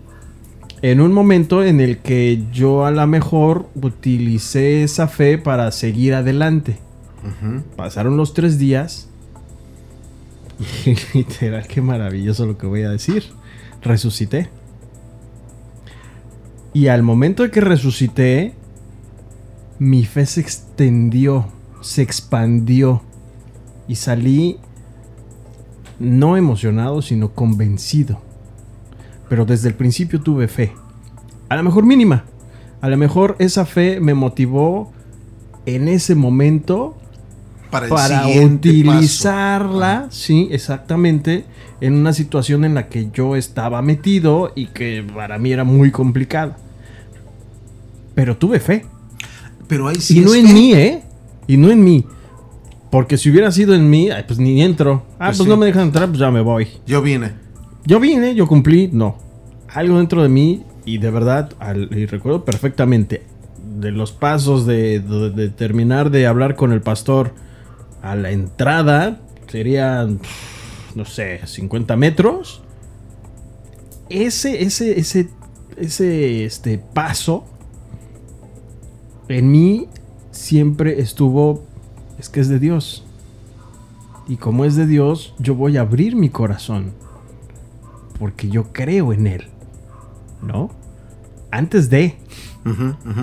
En 0.84 1.00
un 1.00 1.14
momento 1.14 1.64
en 1.64 1.80
el 1.80 2.00
que 2.00 2.44
yo 2.52 2.86
a 2.86 2.92
lo 2.92 3.08
mejor 3.08 3.70
utilicé 3.74 4.84
esa 4.84 5.08
fe 5.08 5.38
para 5.38 5.72
seguir 5.72 6.14
adelante. 6.14 6.78
Pasaron 7.78 8.18
los 8.18 8.34
tres 8.34 8.60
días. 8.60 9.08
Y 10.86 10.94
literal, 11.18 11.66
qué 11.68 11.82
maravilloso 11.82 12.46
lo 12.46 12.58
que 12.58 12.68
voy 12.68 12.82
a 12.82 12.90
decir. 12.90 13.24
Resucité. 13.82 14.50
Y 16.74 16.88
al 16.88 17.02
momento 17.02 17.44
de 17.44 17.52
que 17.52 17.62
resucité, 17.62 18.54
mi 19.80 20.04
fe 20.04 20.26
se 20.26 20.42
extendió, 20.42 21.48
se 21.80 22.02
expandió. 22.02 23.02
Y 23.88 23.96
salí 23.96 24.60
no 25.98 26.36
emocionado, 26.36 27.02
sino 27.02 27.30
convencido. 27.34 28.33
Pero 29.34 29.46
desde 29.46 29.68
el 29.68 29.74
principio 29.74 30.22
tuve 30.22 30.48
fe. 30.48 30.74
A 31.50 31.56
lo 31.56 31.64
mejor 31.64 31.84
mínima. 31.88 32.24
A 32.82 32.88
lo 32.88 32.98
mejor 32.98 33.36
esa 33.40 33.66
fe 33.66 34.00
me 34.00 34.14
motivó 34.14 34.94
en 35.66 35.88
ese 35.88 36.14
momento 36.14 36.96
Para 37.72 37.88
para 37.90 38.28
utilizarla, 38.28 40.06
sí, 40.12 40.50
exactamente, 40.52 41.46
en 41.82 41.96
una 41.96 42.14
situación 42.14 42.64
en 42.64 42.76
la 42.76 42.90
que 42.90 43.10
yo 43.12 43.36
estaba 43.36 43.82
metido 43.82 44.52
y 44.56 44.68
que 44.68 45.04
para 45.16 45.40
mí 45.40 45.52
era 45.52 45.64
muy 45.64 45.90
complicada. 45.90 46.56
Pero 48.14 48.38
tuve 48.38 48.60
fe. 48.60 48.86
Pero 49.68 49.88
ahí 49.88 49.96
sí 50.00 50.20
y 50.20 50.22
no 50.22 50.36
es 50.36 50.42
en 50.42 50.48
fe. 50.48 50.54
mí, 50.54 50.74
¿eh? 50.76 51.04
Y 51.48 51.58
no 51.58 51.72
en 51.72 51.84
mí. 51.84 52.06
Porque 52.92 53.18
si 53.18 53.32
hubiera 53.32 53.52
sido 53.52 53.74
en 53.74 53.90
mí, 53.90 54.10
pues 54.28 54.38
ni 54.38 54.62
entro. 54.62 55.08
Ah, 55.18 55.30
Pues 55.30 55.38
pues, 55.38 55.46
sí. 55.46 55.50
no 55.50 55.58
me 55.58 55.66
dejan 55.66 55.86
entrar, 55.88 56.08
pues 56.08 56.20
ya 56.20 56.30
me 56.30 56.42
voy. 56.42 56.68
Yo 56.86 57.02
vine. 57.02 57.42
Yo 57.86 58.00
vine, 58.00 58.34
yo 58.36 58.48
cumplí, 58.48 58.90
no. 58.92 59.18
Algo 59.68 59.98
dentro 59.98 60.24
de 60.24 60.30
mí 60.30 60.64
y 60.86 60.98
de 60.98 61.12
verdad, 61.12 61.52
y 61.92 62.06
recuerdo 62.06 62.46
perfectamente 62.46 63.24
de 63.80 63.92
los 63.92 64.12
pasos 64.12 64.66
de, 64.66 65.52
terminar 65.56 66.10
de 66.10 66.28
hablar 66.28 66.56
con 66.56 66.72
el 66.72 66.82
pastor 66.82 67.34
a 68.02 68.16
la 68.16 68.32
entrada, 68.32 69.20
serían, 69.48 70.20
no 70.96 71.06
sé, 71.06 71.42
50 71.46 71.96
metros. 71.96 72.62
Ese, 74.10 74.64
ese, 74.64 75.00
ese, 75.00 75.30
ese 75.78 76.46
este, 76.46 76.78
paso 76.78 77.46
en 79.28 79.52
mí 79.52 79.88
siempre 80.32 81.00
estuvo, 81.00 81.64
es 82.20 82.30
que 82.30 82.40
es 82.40 82.50
de 82.50 82.60
Dios. 82.60 83.06
Y 84.28 84.38
como 84.38 84.66
es 84.66 84.76
de 84.76 84.86
Dios, 84.86 85.34
yo 85.40 85.56
voy 85.56 85.78
a 85.78 85.82
abrir 85.82 86.16
mi 86.16 86.30
corazón. 86.30 86.94
Porque 88.24 88.48
yo 88.48 88.72
creo 88.72 89.12
en 89.12 89.28
Él. 89.28 89.50
¿No? 90.42 90.72
Antes 91.52 91.90
de. 91.90 92.16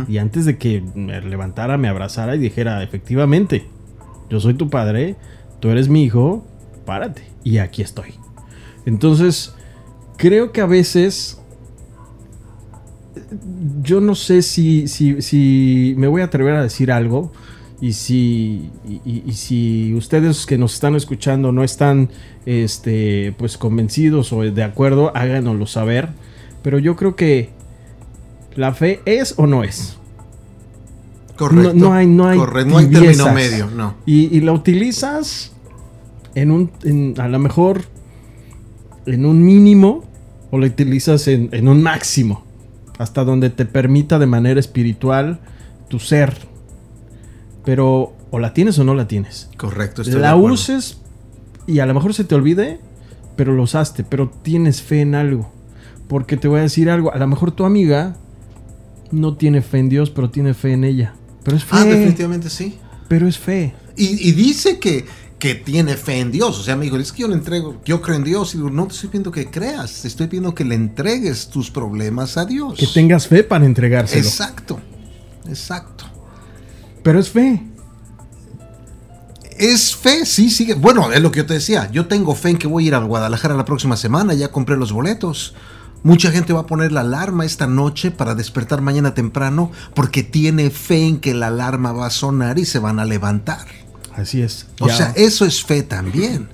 Y 0.08 0.18
antes 0.18 0.44
de 0.44 0.58
que 0.58 0.84
me 0.94 1.18
levantara, 1.22 1.78
me 1.78 1.88
abrazara 1.88 2.36
y 2.36 2.38
dijera, 2.38 2.82
efectivamente, 2.82 3.66
yo 4.28 4.40
soy 4.40 4.52
tu 4.52 4.68
padre, 4.68 5.16
tú 5.58 5.70
eres 5.70 5.88
mi 5.88 6.04
hijo, 6.04 6.44
párate. 6.84 7.22
Y 7.44 7.56
aquí 7.56 7.80
estoy. 7.80 8.12
Entonces, 8.84 9.54
creo 10.18 10.52
que 10.52 10.60
a 10.60 10.66
veces... 10.66 11.40
Yo 13.80 14.02
no 14.02 14.14
sé 14.14 14.42
si, 14.42 14.86
si, 14.86 15.22
si 15.22 15.94
me 15.96 16.08
voy 16.08 16.20
a 16.20 16.26
atrever 16.26 16.56
a 16.56 16.62
decir 16.62 16.92
algo. 16.92 17.32
Y 17.82 17.94
si, 17.94 18.68
y, 19.04 19.32
si 19.32 19.94
ustedes 19.94 20.44
que 20.44 20.58
nos 20.58 20.74
están 20.74 20.96
escuchando 20.96 21.50
no 21.50 21.64
están 21.64 22.10
este, 22.44 23.34
pues 23.38 23.56
convencidos 23.56 24.32
o 24.34 24.42
de 24.42 24.62
acuerdo, 24.62 25.12
háganoslo 25.16 25.66
saber. 25.66 26.10
Pero 26.62 26.78
yo 26.78 26.94
creo 26.96 27.16
que 27.16 27.48
la 28.54 28.74
fe 28.74 29.00
es 29.06 29.32
o 29.38 29.46
no 29.46 29.64
es. 29.64 29.96
Correcto. 31.36 31.72
No- 31.72 31.88
no 31.88 31.92
hay- 31.94 32.06
no 32.06 32.26
hay 32.28 32.38
Correcto. 32.38 32.70
No 32.70 32.78
hay 32.78 32.86
término 32.86 33.32
medio, 33.32 33.70
no. 33.70 33.94
Y, 34.04 34.36
y 34.36 34.40
la 34.40 34.52
utilizas 34.52 35.52
en 36.34 36.50
un, 36.50 36.70
en- 36.84 37.14
a 37.18 37.28
lo 37.28 37.38
mejor 37.38 37.82
en 39.06 39.24
un 39.24 39.42
mínimo 39.42 40.04
o 40.50 40.58
la 40.58 40.66
utilizas 40.66 41.26
en, 41.28 41.48
en 41.52 41.66
un 41.66 41.82
máximo. 41.82 42.44
Hasta 42.98 43.24
donde 43.24 43.48
te 43.48 43.64
permita 43.64 44.18
de 44.18 44.26
manera 44.26 44.60
espiritual 44.60 45.40
tu 45.88 45.98
ser. 45.98 46.49
Pero 47.64 48.14
o 48.30 48.38
la 48.38 48.54
tienes 48.54 48.78
o 48.78 48.84
no 48.84 48.94
la 48.94 49.08
tienes. 49.08 49.48
Correcto. 49.56 50.02
estoy 50.02 50.20
La 50.20 50.36
uses 50.36 50.98
y 51.66 51.80
a 51.80 51.86
lo 51.86 51.94
mejor 51.94 52.14
se 52.14 52.24
te 52.24 52.34
olvide, 52.34 52.80
pero 53.36 53.54
lo 53.54 53.62
usaste, 53.62 54.04
pero 54.04 54.30
tienes 54.42 54.82
fe 54.82 55.00
en 55.00 55.14
algo. 55.14 55.50
Porque 56.08 56.36
te 56.36 56.48
voy 56.48 56.60
a 56.60 56.62
decir 56.62 56.90
algo, 56.90 57.12
a 57.12 57.18
lo 57.18 57.26
mejor 57.26 57.52
tu 57.52 57.64
amiga 57.64 58.16
no 59.12 59.36
tiene 59.36 59.62
fe 59.62 59.78
en 59.78 59.88
Dios, 59.88 60.10
pero 60.10 60.30
tiene 60.30 60.54
fe 60.54 60.72
en 60.72 60.84
ella. 60.84 61.14
Pero 61.44 61.56
es 61.56 61.64
fe. 61.64 61.76
Ah, 61.76 61.84
definitivamente 61.84 62.50
sí. 62.50 62.78
Pero 63.08 63.28
es 63.28 63.38
fe. 63.38 63.74
Y, 63.96 64.28
y 64.28 64.32
dice 64.32 64.78
que, 64.78 65.04
que 65.38 65.54
tiene 65.54 65.96
fe 65.96 66.20
en 66.20 66.30
Dios. 66.30 66.58
O 66.58 66.62
sea, 66.62 66.76
me 66.76 66.84
dijo, 66.84 66.96
es 66.96 67.12
que 67.12 67.22
yo 67.22 67.28
le 67.28 67.34
entrego, 67.34 67.80
yo 67.84 68.00
creo 68.00 68.16
en 68.16 68.24
Dios. 68.24 68.54
Y 68.54 68.58
digo, 68.58 68.70
no 68.70 68.86
te 68.86 68.94
estoy 68.94 69.08
pidiendo 69.08 69.32
que 69.32 69.50
creas, 69.50 70.02
te 70.02 70.08
estoy 70.08 70.26
pidiendo 70.28 70.54
que 70.54 70.64
le 70.64 70.74
entregues 70.74 71.48
tus 71.48 71.70
problemas 71.70 72.36
a 72.36 72.44
Dios. 72.44 72.78
Que 72.78 72.86
tengas 72.86 73.26
fe 73.26 73.42
para 73.42 73.64
entregárselo. 73.64 74.22
Exacto, 74.22 74.78
exacto. 75.48 76.09
Pero 77.02 77.18
es 77.18 77.30
fe. 77.30 77.62
Es 79.58 79.94
fe, 79.94 80.24
sí, 80.24 80.50
sigue. 80.50 80.74
Bueno, 80.74 81.12
es 81.12 81.20
lo 81.20 81.30
que 81.30 81.38
yo 81.38 81.46
te 81.46 81.54
decía. 81.54 81.90
Yo 81.92 82.06
tengo 82.06 82.34
fe 82.34 82.50
en 82.50 82.58
que 82.58 82.66
voy 82.66 82.84
a 82.84 82.86
ir 82.88 82.94
a 82.94 82.98
Guadalajara 82.98 83.54
la 83.54 83.64
próxima 83.66 83.96
semana. 83.96 84.32
Ya 84.34 84.48
compré 84.50 84.76
los 84.76 84.92
boletos. 84.92 85.54
Mucha 86.02 86.30
gente 86.30 86.54
va 86.54 86.60
a 86.60 86.66
poner 86.66 86.92
la 86.92 87.00
alarma 87.02 87.44
esta 87.44 87.66
noche 87.66 88.10
para 88.10 88.34
despertar 88.34 88.80
mañana 88.80 89.12
temprano 89.12 89.70
porque 89.92 90.22
tiene 90.22 90.70
fe 90.70 91.06
en 91.06 91.20
que 91.20 91.34
la 91.34 91.48
alarma 91.48 91.92
va 91.92 92.06
a 92.06 92.10
sonar 92.10 92.58
y 92.58 92.64
se 92.64 92.78
van 92.78 92.98
a 93.00 93.04
levantar. 93.04 93.66
Así 94.16 94.40
es. 94.40 94.66
O 94.80 94.88
Ya, 94.88 94.96
sea, 94.96 95.12
eso 95.14 95.44
es 95.44 95.62
fe 95.62 95.82
también. 95.82 96.48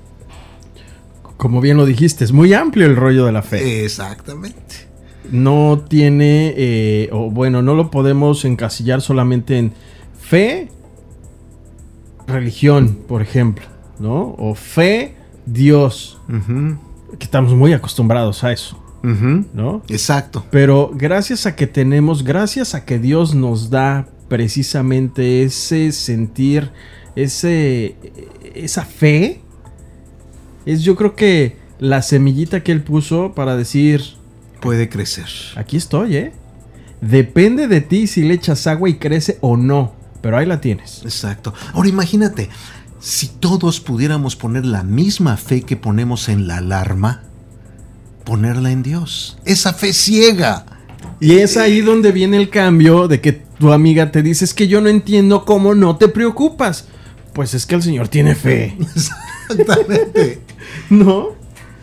como 1.36 1.60
bien 1.60 1.76
lo 1.76 1.86
dijiste, 1.86 2.24
es 2.24 2.32
muy 2.32 2.54
amplio 2.54 2.86
el 2.86 2.96
rollo 2.96 3.24
de 3.26 3.32
la 3.32 3.42
fe. 3.42 3.84
Exactamente. 3.84 4.88
no 5.30 5.84
tiene, 5.88 6.54
eh, 6.56 7.08
o 7.12 7.30
bueno, 7.30 7.60
no 7.62 7.74
lo 7.74 7.90
podemos 7.90 8.44
encasillar 8.44 9.00
solamente 9.00 9.58
en 9.58 9.74
fe, 10.28 10.68
religión, 12.26 12.98
por 13.06 13.22
ejemplo, 13.22 13.64
¿no? 13.98 14.34
O 14.38 14.54
fe, 14.54 15.14
Dios, 15.46 16.20
que 17.18 17.24
estamos 17.24 17.54
muy 17.54 17.72
acostumbrados 17.72 18.44
a 18.44 18.52
eso. 18.52 18.82
¿no? 19.02 19.82
Exacto. 19.88 20.44
Pero 20.50 20.90
gracias 20.92 21.46
a 21.46 21.54
que 21.54 21.68
tenemos, 21.68 22.24
gracias 22.24 22.74
a 22.74 22.84
que 22.84 22.98
Dios 22.98 23.36
nos 23.36 23.70
da 23.70 24.08
precisamente 24.28 25.44
ese 25.44 25.92
sentir, 25.92 26.72
ese, 27.14 27.94
esa 28.56 28.84
fe, 28.84 29.42
es 30.64 30.82
yo 30.82 30.96
creo 30.96 31.14
que 31.14 31.56
la 31.78 32.02
semillita 32.02 32.64
que 32.64 32.72
Él 32.72 32.82
puso 32.82 33.32
para 33.32 33.56
decir, 33.56 34.02
Puede 34.60 34.88
crecer. 34.88 35.28
Aquí 35.54 35.76
estoy, 35.76 36.16
¿eh? 36.16 36.32
Depende 37.00 37.68
de 37.68 37.80
ti 37.82 38.06
si 38.06 38.22
le 38.22 38.34
echas 38.34 38.66
agua 38.66 38.88
y 38.88 38.94
crece 38.94 39.38
o 39.40 39.56
no. 39.56 39.92
Pero 40.26 40.38
ahí 40.38 40.46
la 40.46 40.60
tienes. 40.60 41.02
Exacto. 41.04 41.54
Ahora 41.72 41.88
imagínate, 41.88 42.50
si 42.98 43.28
todos 43.28 43.78
pudiéramos 43.78 44.34
poner 44.34 44.66
la 44.66 44.82
misma 44.82 45.36
fe 45.36 45.62
que 45.62 45.76
ponemos 45.76 46.28
en 46.28 46.48
la 46.48 46.56
alarma, 46.56 47.22
ponerla 48.24 48.72
en 48.72 48.82
Dios. 48.82 49.38
Esa 49.44 49.72
fe 49.72 49.92
ciega. 49.92 50.66
Y 51.20 51.34
es 51.34 51.56
ahí 51.56 51.80
donde 51.80 52.10
viene 52.10 52.38
el 52.38 52.50
cambio 52.50 53.06
de 53.06 53.20
que 53.20 53.34
tu 53.34 53.72
amiga 53.72 54.10
te 54.10 54.20
dice, 54.20 54.44
es 54.44 54.52
que 54.52 54.66
yo 54.66 54.80
no 54.80 54.88
entiendo 54.88 55.44
cómo 55.44 55.76
no 55.76 55.94
te 55.94 56.08
preocupas. 56.08 56.88
Pues 57.32 57.54
es 57.54 57.64
que 57.64 57.76
el 57.76 57.84
Señor 57.84 58.08
tiene 58.08 58.34
fe, 58.34 58.76
Exactamente. 58.96 60.40
¿no? 60.90 61.36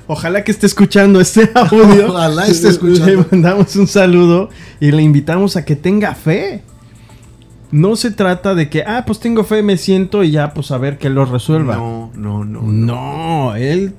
Ojalá 0.05 0.43
que 0.43 0.51
esté 0.51 0.65
escuchando 0.65 1.21
este 1.21 1.49
audio. 1.55 2.09
Ojalá 2.09 2.45
esté 2.47 2.67
escuchando. 2.67 3.05
Le 3.05 3.25
mandamos 3.31 3.73
un 3.77 3.87
saludo 3.87 4.49
y 4.81 4.91
le 4.91 5.01
invitamos 5.01 5.55
a 5.55 5.63
que 5.63 5.77
tenga 5.77 6.13
fe. 6.13 6.61
No 7.73 7.95
se 7.95 8.11
trata 8.11 8.53
de 8.53 8.69
que, 8.69 8.83
ah, 8.83 9.03
pues 9.03 9.19
tengo 9.19 9.43
fe, 9.43 9.63
me 9.63 9.77
siento 9.77 10.23
y 10.23 10.29
ya, 10.29 10.53
pues 10.53 10.69
a 10.69 10.77
ver 10.77 10.99
que 10.99 11.09
lo 11.09 11.25
resuelva. 11.25 11.75
No, 11.75 12.11
no, 12.13 12.45
no. 12.45 12.61
No, 12.61 13.55
él 13.55 13.95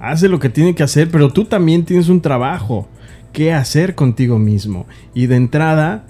hace 0.00 0.28
lo 0.28 0.40
que 0.40 0.48
tiene 0.48 0.74
que 0.74 0.82
hacer, 0.82 1.08
pero 1.08 1.32
tú 1.32 1.44
también 1.44 1.84
tienes 1.84 2.08
un 2.08 2.20
trabajo 2.20 2.88
que 3.32 3.52
hacer 3.52 3.94
contigo 3.94 4.40
mismo. 4.40 4.86
Y 5.14 5.26
de 5.26 5.36
entrada 5.36 6.04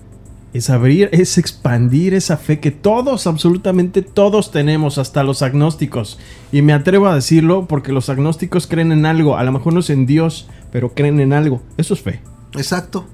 es 0.54 0.70
abrir, 0.70 1.10
es 1.12 1.36
expandir 1.36 2.14
esa 2.14 2.38
fe 2.38 2.60
que 2.60 2.70
todos, 2.70 3.26
absolutamente 3.26 4.00
todos 4.00 4.50
tenemos, 4.50 4.96
hasta 4.96 5.22
los 5.22 5.42
agnósticos. 5.42 6.18
Y 6.50 6.62
me 6.62 6.72
atrevo 6.72 7.08
a 7.08 7.14
decirlo 7.14 7.66
porque 7.68 7.92
los 7.92 8.08
agnósticos 8.08 8.66
creen 8.66 8.90
en 8.90 9.04
algo, 9.04 9.36
a 9.36 9.44
lo 9.44 9.52
mejor 9.52 9.74
no 9.74 9.80
es 9.80 9.90
en 9.90 10.06
Dios, 10.06 10.48
pero 10.70 10.94
creen 10.94 11.20
en 11.20 11.34
algo. 11.34 11.60
Eso 11.76 11.92
es 11.92 12.00
fe. 12.00 12.22
Exacto. 12.54 13.06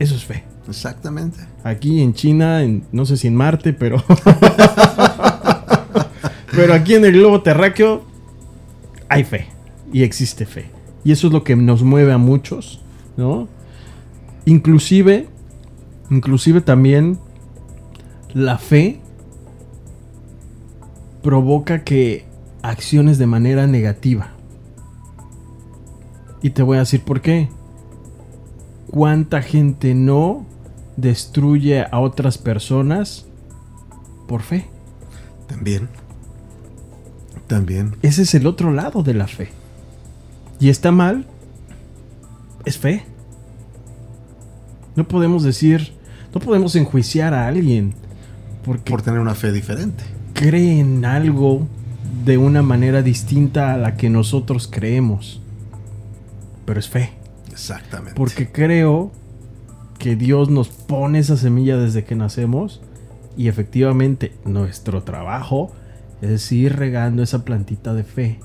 Eso 0.00 0.16
es 0.16 0.24
fe. 0.24 0.55
Exactamente. 0.68 1.38
Aquí 1.64 2.02
en 2.02 2.14
China, 2.14 2.62
no 2.92 3.06
sé 3.06 3.16
si 3.16 3.28
en 3.28 3.36
Marte, 3.36 3.72
pero. 3.72 4.02
pero 6.52 6.74
aquí 6.74 6.94
en 6.94 7.04
el 7.04 7.12
globo 7.12 7.42
terráqueo 7.42 8.04
hay 9.08 9.24
fe. 9.24 9.48
Y 9.92 10.02
existe 10.02 10.46
fe. 10.46 10.70
Y 11.04 11.12
eso 11.12 11.28
es 11.28 11.32
lo 11.32 11.44
que 11.44 11.54
nos 11.54 11.82
mueve 11.82 12.12
a 12.12 12.18
muchos, 12.18 12.80
¿no? 13.16 13.48
Inclusive, 14.44 15.28
inclusive 16.10 16.60
también 16.60 17.18
la 18.34 18.58
fe 18.58 19.00
provoca 21.22 21.84
que 21.84 22.26
acciones 22.62 23.18
de 23.18 23.26
manera 23.26 23.66
negativa. 23.66 24.30
Y 26.42 26.50
te 26.50 26.62
voy 26.62 26.76
a 26.76 26.80
decir 26.80 27.02
por 27.02 27.20
qué. 27.20 27.48
¿Cuánta 28.90 29.42
gente 29.42 29.94
no 29.94 30.46
destruye 30.96 31.82
a 31.90 31.98
otras 32.00 32.38
personas 32.38 33.26
por 34.26 34.42
fe? 34.42 34.66
También. 35.46 35.88
También. 37.46 37.96
Ese 38.02 38.22
es 38.22 38.34
el 38.34 38.46
otro 38.46 38.72
lado 38.72 39.02
de 39.02 39.14
la 39.14 39.28
fe. 39.28 39.50
Y 40.58 40.68
está 40.68 40.90
mal. 40.90 41.26
Es 42.64 42.78
fe. 42.78 43.04
No 44.96 45.06
podemos 45.06 45.42
decir, 45.44 45.92
no 46.34 46.40
podemos 46.40 46.74
enjuiciar 46.74 47.34
a 47.34 47.46
alguien 47.46 47.94
porque 48.64 48.90
Por 48.90 49.02
tener 49.02 49.20
una 49.20 49.34
fe 49.34 49.52
diferente. 49.52 50.02
cree 50.32 50.80
en 50.80 51.04
algo 51.04 51.66
de 52.24 52.38
una 52.38 52.62
manera 52.62 53.02
distinta 53.02 53.72
a 53.72 53.76
la 53.76 53.96
que 53.96 54.10
nosotros 54.10 54.68
creemos. 54.70 55.40
Pero 56.64 56.80
es 56.80 56.88
fe. 56.88 57.12
Exactamente. 57.52 58.14
Porque 58.16 58.50
creo 58.50 59.12
que 60.06 60.14
Dios 60.14 60.48
nos 60.48 60.68
pone 60.68 61.18
esa 61.18 61.36
semilla 61.36 61.76
desde 61.78 62.04
que 62.04 62.14
nacemos 62.14 62.80
y 63.36 63.48
efectivamente 63.48 64.30
nuestro 64.44 65.02
trabajo 65.02 65.72
es 66.22 66.52
ir 66.52 66.76
regando 66.76 67.24
esa 67.24 67.44
plantita 67.44 67.92
de 67.92 68.04
fe 68.04 68.38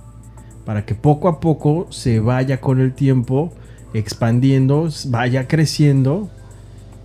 para 0.65 0.87
que 0.87 0.95
poco 0.95 1.27
a 1.27 1.39
poco 1.39 1.85
se 1.91 2.19
vaya 2.19 2.59
con 2.59 2.81
el 2.81 2.93
tiempo 2.93 3.53
expandiendo, 3.93 4.89
vaya 5.09 5.47
creciendo 5.47 6.31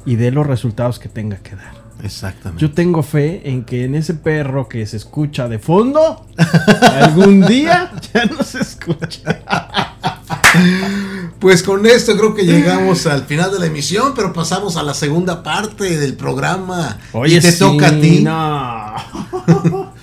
y 0.06 0.16
dé 0.16 0.30
los 0.30 0.46
resultados 0.46 0.98
que 0.98 1.10
tenga 1.10 1.36
que 1.36 1.54
dar. 1.54 1.74
Exactamente. 2.02 2.62
Yo 2.62 2.72
tengo 2.72 3.02
fe 3.02 3.50
en 3.50 3.62
que 3.62 3.84
en 3.84 3.94
ese 3.94 4.14
perro 4.14 4.70
que 4.70 4.86
se 4.86 4.96
escucha 4.96 5.50
de 5.50 5.58
fondo, 5.58 6.24
algún 6.94 7.42
día 7.42 7.92
ya 8.14 8.24
no 8.24 8.42
se 8.42 8.60
escucha. 8.62 9.42
Pues 11.38 11.62
con 11.62 11.87
esto 11.87 12.16
creo 12.16 12.35
que 12.35 12.44
llegamos 12.44 13.07
al 13.07 13.25
final 13.25 13.53
de 13.53 13.59
la 13.59 13.66
emisión, 13.66 14.12
pero 14.16 14.33
pasamos 14.33 14.77
a 14.77 14.83
la 14.83 14.94
segunda 14.94 15.42
parte 15.42 15.99
del 15.99 16.14
programa. 16.14 16.99
y 17.27 17.38
te 17.38 17.53
sí, 17.53 17.59
toca 17.59 17.88
a 17.88 18.01
ti. 18.01 18.20
no. 18.22 19.94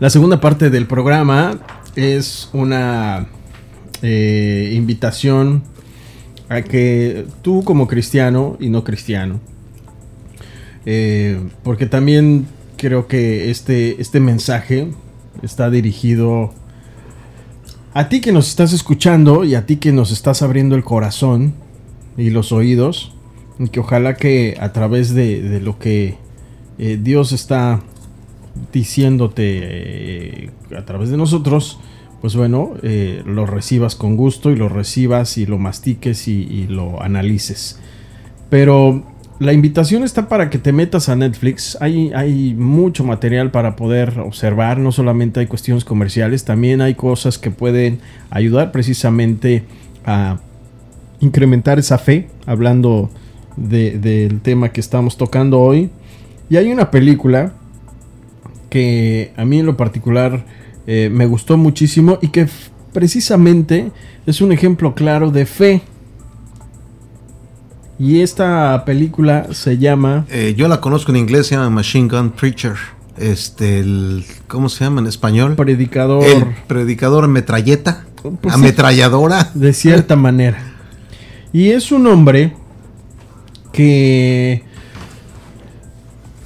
La 0.00 0.10
segunda 0.10 0.40
parte 0.40 0.70
del 0.70 0.86
programa 0.86 1.58
es 1.94 2.48
una 2.52 3.28
eh, 4.02 4.72
invitación 4.74 5.62
a 6.48 6.62
que 6.62 7.26
tú 7.42 7.62
como 7.64 7.86
cristiano 7.86 8.56
y 8.60 8.70
no 8.70 8.82
cristiano, 8.82 9.40
eh, 10.84 11.40
porque 11.62 11.86
también 11.86 12.46
creo 12.76 13.06
que 13.06 13.50
este, 13.50 14.00
este 14.00 14.20
mensaje 14.20 14.90
está 15.42 15.70
dirigido 15.70 16.52
a 17.94 18.08
ti 18.08 18.20
que 18.20 18.32
nos 18.32 18.48
estás 18.48 18.72
escuchando 18.72 19.44
y 19.44 19.54
a 19.54 19.66
ti 19.66 19.76
que 19.76 19.92
nos 19.92 20.10
estás 20.10 20.42
abriendo 20.42 20.74
el 20.74 20.82
corazón 20.82 21.54
y 22.16 22.30
los 22.30 22.50
oídos, 22.50 23.14
y 23.60 23.68
que 23.68 23.78
ojalá 23.78 24.16
que 24.16 24.56
a 24.60 24.72
través 24.72 25.14
de, 25.14 25.40
de 25.40 25.60
lo 25.60 25.78
que 25.78 26.16
eh, 26.78 26.98
Dios 27.00 27.30
está 27.30 27.80
diciéndote 28.72 29.42
eh, 29.46 30.50
a 30.76 30.84
través 30.84 31.10
de 31.10 31.16
nosotros, 31.16 31.78
pues 32.20 32.34
bueno, 32.34 32.72
eh, 32.82 33.22
lo 33.26 33.46
recibas 33.46 33.94
con 33.94 34.16
gusto 34.16 34.50
y 34.50 34.56
lo 34.56 34.68
recibas 34.68 35.38
y 35.38 35.46
lo 35.46 35.58
mastiques 35.58 36.26
y, 36.26 36.42
y 36.42 36.66
lo 36.66 37.00
analices. 37.00 37.78
Pero 38.50 39.04
la 39.40 39.52
invitación 39.52 40.04
está 40.04 40.28
para 40.28 40.48
que 40.48 40.58
te 40.58 40.72
metas 40.72 41.08
a 41.08 41.16
Netflix. 41.16 41.76
Hay, 41.80 42.12
hay 42.14 42.54
mucho 42.54 43.02
material 43.04 43.50
para 43.50 43.74
poder 43.76 44.18
observar. 44.20 44.78
No 44.78 44.92
solamente 44.92 45.40
hay 45.40 45.46
cuestiones 45.46 45.84
comerciales, 45.84 46.44
también 46.44 46.80
hay 46.80 46.94
cosas 46.94 47.38
que 47.38 47.50
pueden 47.50 47.98
ayudar 48.30 48.70
precisamente 48.72 49.64
a 50.06 50.38
incrementar 51.20 51.78
esa 51.78 51.98
fe. 51.98 52.28
Hablando 52.46 53.10
de- 53.56 53.98
del 53.98 54.40
tema 54.40 54.70
que 54.70 54.80
estamos 54.80 55.16
tocando 55.16 55.60
hoy. 55.60 55.90
Y 56.48 56.56
hay 56.56 56.70
una 56.70 56.90
película 56.90 57.54
que 58.70 59.32
a 59.36 59.44
mí 59.44 59.58
en 59.60 59.66
lo 59.66 59.76
particular 59.76 60.44
eh, 60.86 61.08
me 61.10 61.26
gustó 61.26 61.56
muchísimo 61.56 62.18
y 62.20 62.28
que 62.28 62.46
precisamente 62.92 63.90
es 64.26 64.40
un 64.40 64.52
ejemplo 64.52 64.94
claro 64.94 65.30
de 65.30 65.46
fe. 65.46 65.82
Y 67.98 68.20
esta 68.22 68.84
película 68.84 69.48
se 69.52 69.78
llama 69.78 70.26
Eh, 70.30 70.54
yo 70.56 70.68
la 70.68 70.80
conozco 70.80 71.12
en 71.12 71.16
inglés, 71.16 71.46
se 71.46 71.54
llama 71.54 71.70
Machine 71.70 72.08
Gun 72.08 72.30
Preacher. 72.30 72.74
Este, 73.16 73.78
el, 73.78 74.24
¿cómo 74.48 74.68
se 74.68 74.84
llama 74.84 75.00
en 75.00 75.06
español? 75.06 75.54
Predicador 75.54 76.24
El 76.24 76.44
predicador 76.66 77.28
metralleta. 77.28 78.04
Pues 78.22 78.34
sí. 78.42 78.50
ametralladora. 78.50 79.50
de 79.54 79.72
cierta 79.72 80.16
manera. 80.16 80.58
Y 81.52 81.68
es 81.70 81.92
un 81.92 82.06
hombre 82.06 82.54
que... 83.72 84.64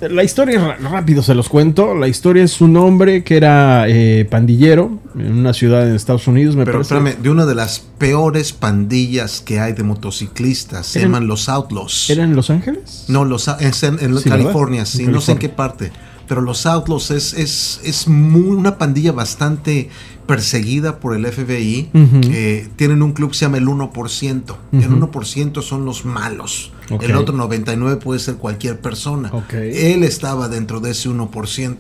La 0.01 0.23
historia, 0.23 0.77
rápido 0.77 1.25
se 1.25 1.35
los 1.35 1.49
cuento. 1.49 1.95
La 1.97 2.07
historia 2.07 2.45
es 2.45 2.61
un 2.61 2.77
hombre 2.77 3.25
que 3.25 3.37
era 3.37 3.87
eh, 3.89 4.25
pandillero 4.31 5.01
en 5.19 5.33
una 5.39 5.53
ciudad 5.53 5.89
en 5.89 5.97
Estados 5.97 6.29
Unidos, 6.29 6.55
me 6.55 6.65
Pero 6.65 6.79
parece. 6.79 6.95
espérame, 6.97 7.21
de 7.21 7.31
una 7.31 7.47
de 7.47 7.57
las 7.57 7.81
peores 7.99 8.53
pandillas 8.53 9.41
que 9.41 9.59
hay 9.59 9.73
de 9.73 9.83
motociclistas. 9.83 10.87
Se 10.87 11.01
llaman 11.01 11.27
los 11.27 11.49
Outlaws. 11.49 12.11
¿Era 12.11 12.23
en 12.23 12.37
Los 12.37 12.49
Ángeles? 12.51 13.07
No, 13.09 13.25
los, 13.25 13.49
es 13.49 13.83
en, 13.83 13.99
en 14.01 14.17
Sí, 14.19 14.29
California, 14.29 14.87
sí, 14.87 15.03
En 15.03 15.11
no 15.13 15.21
sé 15.21 15.33
en 15.33 15.39
qué 15.39 15.49
parte. 15.49 15.91
Pero 16.29 16.43
los 16.43 16.65
Outlaws 16.67 17.11
es, 17.11 17.33
es, 17.35 17.81
es 17.85 18.07
muy- 18.07 18.55
una 18.57 18.79
pandilla 18.79 19.11
bastante 19.11 19.89
perseguida 20.29 21.01
por 21.01 21.17
el 21.17 21.27
FBI. 21.27 21.91
Eh, 22.31 22.69
tienen 22.77 23.03
un 23.03 23.13
club 23.15 23.31
que 23.31 23.37
se 23.39 23.47
llama 23.47 23.57
el 23.59 23.67
1%. 23.67 24.57
El 24.73 24.79
Ujú. 24.93 25.07
1% 25.09 25.63
son 25.63 25.85
los 25.85 26.05
malos. 26.05 26.71
El 27.01 27.17
otro 27.17 27.35
99% 27.35 27.99
puede 27.99 28.21
ser 28.21 28.37
cualquier 28.37 28.79
persona. 28.79 29.33
Él 29.53 30.05
estaba 30.05 30.49
dentro 30.49 30.79
de 30.79 30.93
ese 30.93 31.09
1%. 31.09 31.77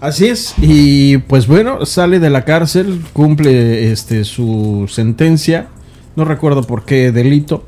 Así 0.00 0.28
es, 0.28 0.54
y 0.58 1.18
pues 1.18 1.46
bueno, 1.46 1.84
sale 1.84 2.20
de 2.20 2.30
la 2.30 2.46
cárcel, 2.46 3.02
cumple 3.12 3.92
este 3.92 4.24
su 4.24 4.86
sentencia, 4.88 5.68
no 6.16 6.24
recuerdo 6.24 6.62
por 6.62 6.84
qué 6.86 7.12
delito. 7.12 7.66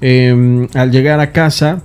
Eh, 0.00 0.68
al 0.74 0.92
llegar 0.92 1.18
a 1.18 1.32
casa, 1.32 1.82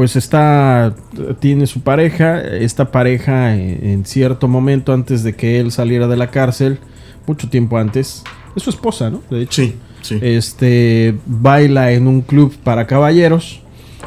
pues 0.00 0.16
está, 0.16 0.94
tiene 1.40 1.66
su 1.66 1.82
pareja, 1.82 2.40
esta 2.40 2.90
pareja 2.90 3.54
en, 3.54 4.06
cierto 4.06 4.48
momento 4.48 4.94
antes 4.94 5.22
de 5.22 5.34
que 5.34 5.60
él 5.60 5.72
saliera 5.72 6.08
de 6.08 6.16
la 6.16 6.30
cárcel, 6.30 6.78
mucho 7.26 7.50
tiempo 7.50 7.76
antes, 7.76 8.24
es 8.56 8.62
su 8.62 8.70
esposa, 8.70 9.10
¿no? 9.10 9.22
De 9.30 9.42
hecho 9.42 9.60
Sí, 9.60 9.74
sí. 10.00 10.18
este 10.22 11.18
baila 11.26 11.92
en 11.92 12.06
un 12.06 12.22
club 12.22 12.56
para 12.64 12.86
caballeros, 12.86 13.60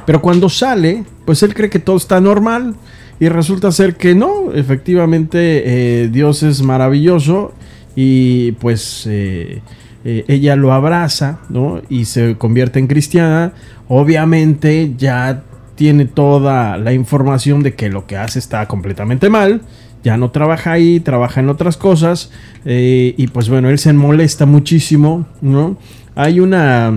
pero 0.08 0.20
cuando 0.20 0.50
sale, 0.50 1.04
pues 1.26 1.44
él 1.44 1.54
cree 1.54 1.70
que 1.70 1.78
todo 1.78 1.98
está 1.98 2.20
normal 2.20 2.74
y 3.20 3.30
resulta 3.30 3.72
ser 3.72 3.96
que 3.96 4.16
no, 4.16 4.52
efectivamente 4.52 6.02
eh, 6.02 6.08
Dios 6.08 6.42
es 6.42 6.64
maravilloso 6.64 7.54
y 7.96 8.54
pues 8.54 9.06
eh, 9.08 9.62
eh, 10.06 10.26
ella 10.28 10.56
lo 10.56 10.74
abraza, 10.74 11.42
¿no? 11.50 11.84
Y 11.88 12.06
se 12.06 12.36
convierte 12.36 12.80
en 12.80 12.88
cristiana, 12.88 13.54
obviamente 13.88 14.96
ya 14.98 15.44
tiene 15.76 16.06
toda 16.06 16.78
la 16.78 16.94
información 16.94 17.64
de 17.64 17.74
que 17.76 17.90
lo 17.90 18.06
que 18.06 18.18
hace 18.18 18.40
está 18.40 18.68
completamente 18.68 19.30
mal. 19.30 19.62
Ya 20.04 20.18
no 20.18 20.32
trabaja 20.32 20.74
ahí, 20.74 21.00
trabaja 21.00 21.40
en 21.40 21.50
otras 21.50 21.78
cosas. 21.78 22.32
eh, 22.66 23.16
y 23.18 23.28
pues 23.28 23.50
bueno, 23.50 23.70
él 23.70 23.80
se 23.80 23.94
molesta 23.94 24.46
muchísimo, 24.46 25.26
¿no? 25.42 25.78
Hay 26.16 26.40
una. 26.40 26.94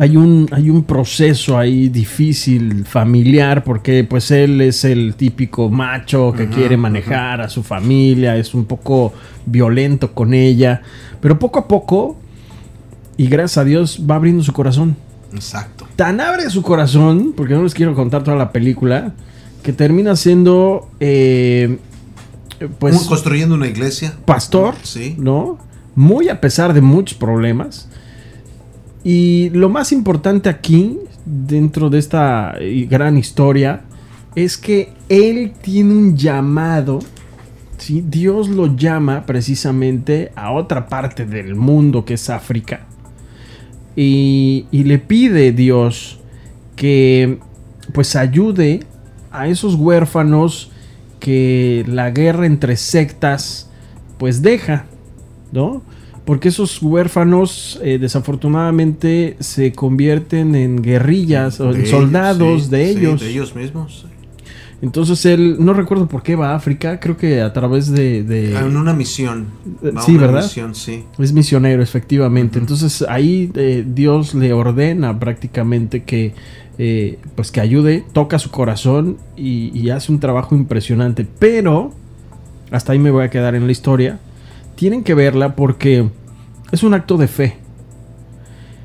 Hay 0.00 0.16
un, 0.16 0.48
hay 0.52 0.70
un 0.70 0.84
proceso 0.84 1.58
ahí 1.58 1.90
difícil, 1.90 2.86
familiar, 2.86 3.62
porque 3.62 4.04
pues 4.04 4.30
él 4.30 4.62
es 4.62 4.86
el 4.86 5.16
típico 5.16 5.68
macho 5.68 6.32
que 6.34 6.44
Ajá, 6.44 6.52
quiere 6.54 6.78
manejar 6.78 7.42
a 7.42 7.50
su 7.50 7.62
familia, 7.62 8.38
es 8.38 8.54
un 8.54 8.64
poco 8.64 9.12
violento 9.44 10.14
con 10.14 10.32
ella, 10.32 10.80
pero 11.20 11.38
poco 11.38 11.58
a 11.58 11.68
poco, 11.68 12.16
y 13.18 13.26
gracias 13.26 13.58
a 13.58 13.64
Dios, 13.64 14.02
va 14.10 14.14
abriendo 14.14 14.42
su 14.42 14.54
corazón 14.54 14.96
Exacto. 15.34 15.81
Tan 15.96 16.20
abre 16.20 16.48
su 16.50 16.62
corazón, 16.62 17.32
porque 17.36 17.54
no 17.54 17.62
les 17.62 17.74
quiero 17.74 17.94
contar 17.94 18.24
toda 18.24 18.36
la 18.36 18.52
película, 18.52 19.12
que 19.62 19.72
termina 19.72 20.16
siendo, 20.16 20.88
eh, 21.00 21.78
pues, 22.78 22.96
construyendo 23.04 23.54
una 23.54 23.68
iglesia. 23.68 24.14
pastor, 24.24 24.74
Sí. 24.82 25.14
¿no? 25.18 25.58
Muy 25.94 26.28
a 26.28 26.40
pesar 26.40 26.72
de 26.72 26.80
muchos 26.80 27.16
problemas. 27.18 27.88
Y 29.04 29.50
lo 29.50 29.68
más 29.68 29.92
importante 29.92 30.48
aquí, 30.48 30.98
dentro 31.24 31.90
de 31.90 31.98
esta 31.98 32.54
eh, 32.58 32.86
gran 32.88 33.18
historia, 33.18 33.82
es 34.34 34.56
que 34.56 34.92
él 35.08 35.52
tiene 35.60 35.94
un 35.94 36.16
llamado. 36.16 37.00
¿sí? 37.78 38.02
Dios 38.06 38.48
lo 38.48 38.76
llama 38.76 39.26
precisamente 39.26 40.32
a 40.36 40.52
otra 40.52 40.88
parte 40.88 41.26
del 41.26 41.54
mundo 41.54 42.04
que 42.04 42.14
es 42.14 42.30
África. 42.30 42.86
Y, 43.94 44.66
y 44.70 44.84
le 44.84 44.98
pide 44.98 45.52
Dios 45.52 46.18
que 46.76 47.38
pues 47.92 48.16
ayude 48.16 48.80
a 49.30 49.48
esos 49.48 49.74
huérfanos 49.74 50.70
que 51.20 51.84
la 51.86 52.10
guerra 52.10 52.46
entre 52.46 52.76
sectas 52.76 53.70
pues 54.18 54.42
deja, 54.42 54.86
¿no? 55.52 55.82
Porque 56.24 56.48
esos 56.48 56.80
huérfanos 56.80 57.80
eh, 57.82 57.98
desafortunadamente 57.98 59.36
se 59.40 59.72
convierten 59.72 60.54
en 60.54 60.80
guerrillas 60.80 61.60
o 61.60 61.72
en 61.74 61.86
soldados 61.86 62.70
de 62.70 62.90
ellos. 62.90 63.20
de 63.20 63.30
ellos 63.30 63.54
mismos. 63.56 64.06
Entonces 64.82 65.24
él, 65.26 65.56
no 65.60 65.74
recuerdo 65.74 66.08
por 66.08 66.24
qué 66.24 66.34
va 66.34 66.50
a 66.50 66.56
África, 66.56 66.98
creo 66.98 67.16
que 67.16 67.40
a 67.40 67.52
través 67.52 67.90
de... 67.90 68.24
de 68.24 68.56
en 68.58 68.76
una 68.76 68.92
misión. 68.92 69.46
Va 69.82 70.02
sí, 70.02 70.16
una 70.16 70.26
¿verdad? 70.26 70.42
Misión, 70.42 70.74
sí. 70.74 71.04
Es 71.18 71.32
misionero, 71.32 71.82
efectivamente. 71.82 72.58
Entonces 72.58 73.02
ahí 73.08 73.50
eh, 73.54 73.84
Dios 73.86 74.34
le 74.34 74.52
ordena 74.52 75.18
prácticamente 75.20 76.02
que 76.02 76.34
eh, 76.78 77.18
pues 77.36 77.52
que 77.52 77.60
ayude, 77.60 78.02
toca 78.12 78.38
su 78.38 78.50
corazón 78.50 79.18
y, 79.36 79.90
hace 79.90 80.10
un 80.10 80.20
trabajo 80.20 80.54
impresionante. 80.54 81.26
Pero, 81.38 81.92
hasta 82.70 82.92
ahí 82.92 82.98
me 82.98 83.10
voy 83.10 83.24
a 83.24 83.30
quedar 83.30 83.54
en 83.54 83.66
la 83.66 83.72
historia, 83.72 84.18
tienen 84.74 85.04
que 85.04 85.14
verla 85.14 85.54
porque 85.54 86.08
es 86.72 86.82
un 86.82 86.94
acto 86.94 87.18
de 87.18 87.28
fe. 87.28 87.56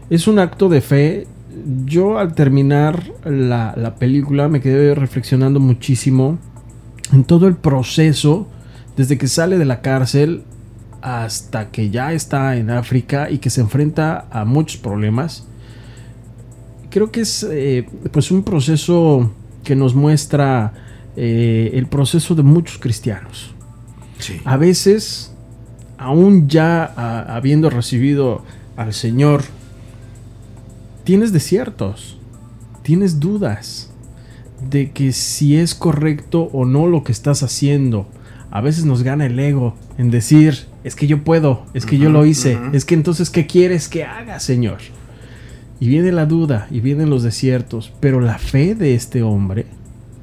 Es 0.09 0.27
un 0.27 0.37
acto 0.37 0.69
de 0.69 0.81
fe. 0.81 1.27
Yo 1.85 2.17
al 2.17 2.33
terminar 2.33 3.03
la, 3.25 3.73
la 3.75 3.95
película 3.95 4.47
me 4.47 4.61
quedé 4.61 4.95
reflexionando 4.95 5.59
muchísimo 5.59 6.37
en 7.11 7.23
todo 7.23 7.47
el 7.47 7.55
proceso, 7.55 8.47
desde 8.95 9.17
que 9.17 9.27
sale 9.27 9.57
de 9.57 9.65
la 9.65 9.81
cárcel 9.81 10.43
hasta 11.01 11.69
que 11.69 11.89
ya 11.89 12.13
está 12.13 12.55
en 12.57 12.69
África 12.69 13.29
y 13.29 13.37
que 13.37 13.49
se 13.49 13.61
enfrenta 13.61 14.27
a 14.31 14.45
muchos 14.45 14.77
problemas 14.77 15.47
creo 16.89 17.11
que 17.11 17.21
es 17.21 17.45
eh, 17.49 17.85
pues 18.11 18.31
un 18.31 18.43
proceso 18.43 19.31
que 19.63 19.75
nos 19.75 19.93
muestra 19.95 20.73
eh, 21.15 21.71
el 21.73 21.87
proceso 21.87 22.35
de 22.35 22.43
muchos 22.43 22.77
cristianos. 22.77 23.53
A 24.45 24.57
veces, 24.57 25.31
aún 25.99 26.49
ya 26.49 26.85
habiendo 27.35 27.69
recibido 27.69 28.43
al 28.75 28.93
Señor, 28.93 29.43
tienes 31.07 31.31
desiertos, 31.31 32.17
tienes 32.83 33.21
dudas 33.21 33.93
de 34.69 34.91
que 34.91 35.13
si 35.13 35.55
es 35.55 35.73
correcto 35.73 36.49
o 36.51 36.65
no 36.65 36.85
lo 36.85 37.05
que 37.05 37.13
estás 37.13 37.43
haciendo. 37.43 38.09
A 38.51 38.59
veces 38.59 38.83
nos 38.83 39.03
gana 39.03 39.25
el 39.25 39.39
ego 39.39 39.73
en 39.97 40.11
decir, 40.11 40.65
es 40.83 40.95
que 40.95 41.07
yo 41.07 41.23
puedo, 41.23 41.63
es 41.73 41.85
que 41.85 41.97
yo 41.97 42.09
lo 42.09 42.25
hice, 42.25 42.59
es 42.73 42.83
que 42.83 42.93
entonces, 42.93 43.29
¿qué 43.29 43.47
quieres 43.47 43.87
que 43.87 44.03
haga, 44.03 44.41
Señor? 44.41 44.79
Y 45.79 45.87
viene 45.87 46.11
la 46.11 46.25
duda 46.25 46.67
y 46.71 46.81
vienen 46.81 47.09
los 47.09 47.23
desiertos, 47.23 47.93
pero 48.01 48.19
la 48.19 48.37
fe 48.37 48.75
de 48.75 48.93
este 48.93 49.23
hombre 49.23 49.65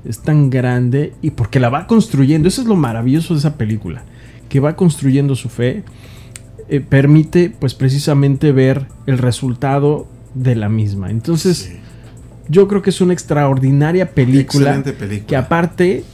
es 0.04 0.20
tan 0.20 0.50
grande 0.50 1.14
y 1.22 1.30
porque 1.30 1.60
la 1.60 1.70
va 1.70 1.86
construyendo, 1.86 2.46
eso 2.46 2.60
es 2.60 2.68
lo 2.68 2.76
maravilloso 2.76 3.32
de 3.32 3.38
esa 3.38 3.56
película, 3.56 4.02
que 4.50 4.60
va 4.60 4.76
construyendo 4.76 5.34
su 5.34 5.48
fe, 5.48 5.82
eh, 6.68 6.80
permite 6.80 7.48
pues 7.48 7.72
precisamente 7.72 8.52
ver 8.52 8.86
el 9.06 9.16
resultado 9.16 10.08
de 10.34 10.54
la 10.56 10.68
misma. 10.68 11.10
Entonces, 11.10 11.70
yo 12.48 12.68
creo 12.68 12.82
que 12.82 12.90
es 12.90 13.00
una 13.00 13.12
extraordinaria 13.12 14.10
película, 14.10 14.82
película. 14.82 15.26
que 15.26 15.36
aparte 15.36 16.04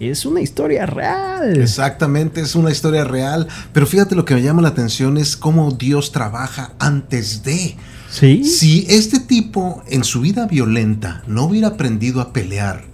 es 0.00 0.26
una 0.26 0.40
historia 0.40 0.86
real. 0.86 1.60
Exactamente, 1.60 2.40
es 2.40 2.54
una 2.54 2.70
historia 2.70 3.04
real. 3.04 3.48
Pero 3.72 3.86
fíjate 3.86 4.14
lo 4.14 4.24
que 4.24 4.34
me 4.34 4.42
llama 4.42 4.62
la 4.62 4.68
atención 4.68 5.16
es 5.16 5.36
cómo 5.36 5.70
Dios 5.72 6.12
trabaja 6.12 6.72
antes 6.78 7.42
de. 7.42 7.76
Si 8.10 8.86
este 8.88 9.18
tipo 9.18 9.82
en 9.88 10.04
su 10.04 10.20
vida 10.20 10.46
violenta 10.46 11.24
no 11.26 11.46
hubiera 11.46 11.68
aprendido 11.68 12.20
a 12.20 12.32
pelear, 12.32 12.84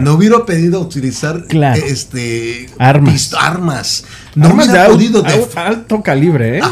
no 0.00 0.14
hubiera 0.14 0.44
pedido 0.44 0.80
utilizar 0.80 1.44
este 1.86 2.68
armas, 2.78 3.32
armas 3.34 4.04
no 4.34 4.54
hubiera 4.54 4.88
podido 4.88 5.24
alto 5.54 6.02
calibre, 6.02 6.58
¿eh? 6.58 6.62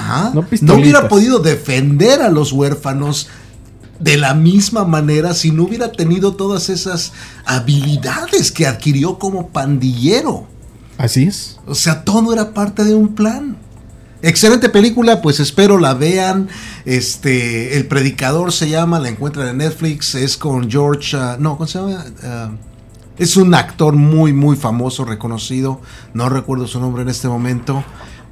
no, 0.61 0.75
hubiera 0.75 1.09
podido 1.09 1.39
defender 1.39 2.23
a 2.23 2.29
los 2.29 2.53
huérfanos 2.53 3.29
de 4.01 4.17
la 4.17 4.35
misma 4.35 4.85
manera 4.85 5.33
si 5.35 5.53
no 5.53 5.65
hubiera 5.65 5.93
tenido 5.93 6.35
todas 6.35 6.69
esas 6.69 7.13
habilidades 7.45 8.51
que 8.51 8.67
adquirió 8.67 9.19
como 9.19 9.49
pandillero. 9.49 10.47
Así 10.99 11.25
es. 11.25 11.59
O 11.67 11.75
sea, 11.75 12.05
todo 12.05 12.33
era 12.33 12.53
parte 12.53 12.85
de 12.85 12.95
un 12.95 13.15
plan. 13.15 13.57
Excelente 14.23 14.69
película, 14.69 15.23
pues 15.23 15.39
espero 15.39 15.79
la 15.79 15.95
vean. 15.95 16.49
Este, 16.85 17.77
El 17.77 17.87
Predicador 17.87 18.53
se 18.53 18.69
llama, 18.69 18.99
la 18.99 19.09
encuentran 19.09 19.49
en 19.49 19.59
Netflix, 19.59 20.15
es 20.15 20.37
con 20.37 20.71
George, 20.71 21.17
uh, 21.17 21.37
no, 21.39 21.57
¿cómo 21.57 21.67
se 21.67 21.79
llama? 21.79 22.05
Uh, 22.23 22.74
es 23.19 23.37
un 23.37 23.55
actor 23.55 23.95
muy, 23.95 24.33
muy 24.33 24.57
famoso, 24.57 25.05
reconocido, 25.05 25.81
no 26.15 26.29
recuerdo 26.29 26.67
su 26.67 26.81
nombre 26.81 27.03
en 27.03 27.09
este 27.09 27.29
momento, 27.29 27.85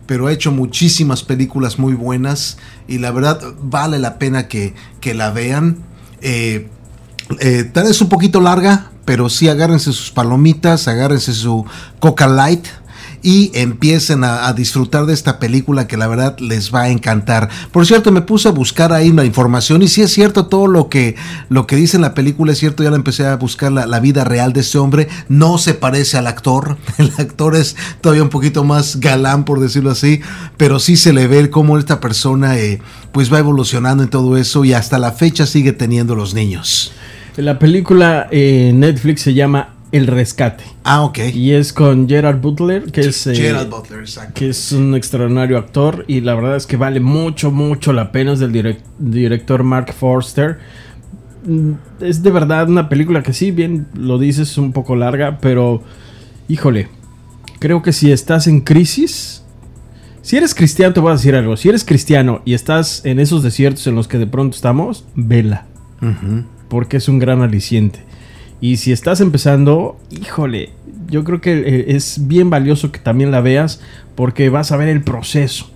pero 0.06 0.26
ha 0.26 0.32
hecho 0.32 0.50
muchísimas 0.50 1.22
películas 1.22 1.78
muy 1.78 1.94
buenas 1.94 2.58
y 2.88 2.98
la 2.98 3.12
verdad 3.12 3.40
vale 3.62 3.98
la 3.98 4.18
pena 4.18 4.48
que, 4.48 4.74
que 5.00 5.14
la 5.14 5.30
vean. 5.30 5.78
Eh, 6.20 6.68
eh, 7.40 7.64
tal 7.72 7.84
vez 7.84 8.00
un 8.00 8.08
poquito 8.08 8.40
larga, 8.40 8.90
pero 9.04 9.28
sí 9.28 9.48
agárrense 9.48 9.92
sus 9.92 10.10
palomitas, 10.10 10.88
agárrense 10.88 11.32
su 11.32 11.64
Coca 12.00 12.26
Light 12.26 12.66
y 13.22 13.50
empiecen 13.54 14.24
a, 14.24 14.52
disfrutar 14.52 15.06
de 15.06 15.14
esta 15.14 15.38
película 15.38 15.86
que 15.86 15.96
la 15.96 16.06
verdad 16.06 16.38
les 16.38 16.74
va 16.74 16.82
a 16.82 16.88
encantar. 16.90 17.48
Por 17.70 17.86
cierto, 17.86 18.12
me 18.12 18.20
puse 18.20 18.48
a 18.48 18.52
buscar 18.52 18.92
ahí 18.92 19.12
la 19.12 19.24
información 19.24 19.82
y 19.82 19.88
si 19.88 20.02
es 20.02 20.12
cierto 20.12 20.46
todo 20.46 20.66
lo 20.66 20.88
que, 20.88 21.14
lo 21.48 21.66
que 21.66 21.76
dice 21.76 21.96
en 21.96 22.02
la 22.02 22.14
película, 22.14 22.52
es 22.52 22.58
cierto, 22.58 22.82
ya 22.82 22.90
la 22.90 22.96
empecé 22.96 23.26
a 23.26 23.36
buscar 23.36 23.72
la, 23.72 24.00
vida 24.02 24.24
real 24.24 24.52
de 24.52 24.60
este 24.60 24.78
hombre, 24.78 25.08
no 25.28 25.58
se 25.58 25.74
parece 25.74 26.18
al 26.18 26.26
actor, 26.26 26.76
el 26.98 27.12
actor 27.16 27.54
es 27.54 27.76
todavía 28.00 28.24
un 28.24 28.30
poquito 28.30 28.64
más 28.64 28.98
galán 28.98 29.44
por 29.44 29.60
decirlo 29.60 29.90
así, 29.90 30.20
pero 30.56 30.80
sí 30.80 30.96
se 30.96 31.12
le 31.12 31.28
ve 31.28 31.50
cómo 31.50 31.78
esta 31.78 32.00
persona 32.00 32.58
eh, 32.58 32.80
pues 33.12 33.32
va 33.32 33.38
evolucionando 33.38 34.02
en 34.02 34.10
todo 34.10 34.36
eso 34.36 34.64
y 34.64 34.72
hasta 34.72 34.98
la 34.98 35.12
fecha 35.12 35.46
sigue 35.46 35.72
teniendo 35.72 36.14
los 36.14 36.34
niños. 36.34 36.92
La 37.36 37.58
película 37.58 38.28
eh, 38.30 38.72
Netflix 38.74 39.22
se 39.22 39.34
llama 39.34 39.70
el 39.92 40.06
Rescate. 40.06 40.64
Ah, 40.84 41.02
ok. 41.02 41.18
Y 41.34 41.52
es 41.52 41.72
con 41.72 42.08
Gerard 42.08 42.40
Butler, 42.40 42.90
que 42.90 43.02
es, 43.02 43.26
eh, 43.26 43.34
Gerard 43.34 43.68
Butler, 43.68 44.00
exacto. 44.00 44.32
que 44.34 44.48
es 44.48 44.72
un 44.72 44.94
extraordinario 44.94 45.58
actor 45.58 46.04
y 46.08 46.22
la 46.22 46.34
verdad 46.34 46.56
es 46.56 46.66
que 46.66 46.76
vale 46.76 46.98
mucho, 46.98 47.50
mucho 47.50 47.92
la 47.92 48.10
pena. 48.10 48.32
Es 48.32 48.40
del 48.40 48.78
director 48.98 49.62
Mark 49.62 49.92
Forster. 49.92 50.58
Mm, 51.44 51.72
es 52.00 52.22
de 52.22 52.30
verdad 52.30 52.68
una 52.68 52.88
película 52.88 53.22
que 53.22 53.32
sí, 53.32 53.50
bien 53.50 53.86
lo 53.94 54.18
dices, 54.18 54.50
es 54.50 54.58
un 54.58 54.72
poco 54.72 54.96
larga, 54.96 55.38
pero 55.40 55.82
híjole, 56.48 56.88
creo 57.58 57.82
que 57.82 57.92
si 57.92 58.10
estás 58.10 58.46
en 58.46 58.60
crisis, 58.60 59.42
si 60.22 60.36
eres 60.36 60.54
cristiano, 60.54 60.94
te 60.94 61.00
voy 61.00 61.10
a 61.10 61.14
decir 61.14 61.34
algo. 61.34 61.56
Si 61.56 61.68
eres 61.68 61.84
cristiano 61.84 62.42
y 62.44 62.54
estás 62.54 63.04
en 63.04 63.18
esos 63.18 63.42
desiertos 63.42 63.86
en 63.88 63.96
los 63.96 64.08
que 64.08 64.18
de 64.18 64.26
pronto 64.26 64.56
estamos, 64.56 65.04
vela. 65.14 65.66
Porque 66.68 66.96
es 66.96 67.08
un 67.08 67.18
gran 67.18 67.42
aliciente. 67.42 68.04
Y 68.62 68.76
si 68.76 68.92
estás 68.92 69.20
empezando, 69.20 69.98
híjole, 70.10 70.70
yo 71.08 71.24
creo 71.24 71.40
que 71.40 71.52
eh, 71.52 71.84
es 71.88 72.28
bien 72.28 72.48
valioso 72.48 72.92
que 72.92 73.00
también 73.00 73.32
la 73.32 73.40
veas 73.40 73.80
porque 74.14 74.50
vas 74.50 74.70
a 74.70 74.76
ver 74.76 74.86
el 74.88 75.02
proceso. 75.02 75.68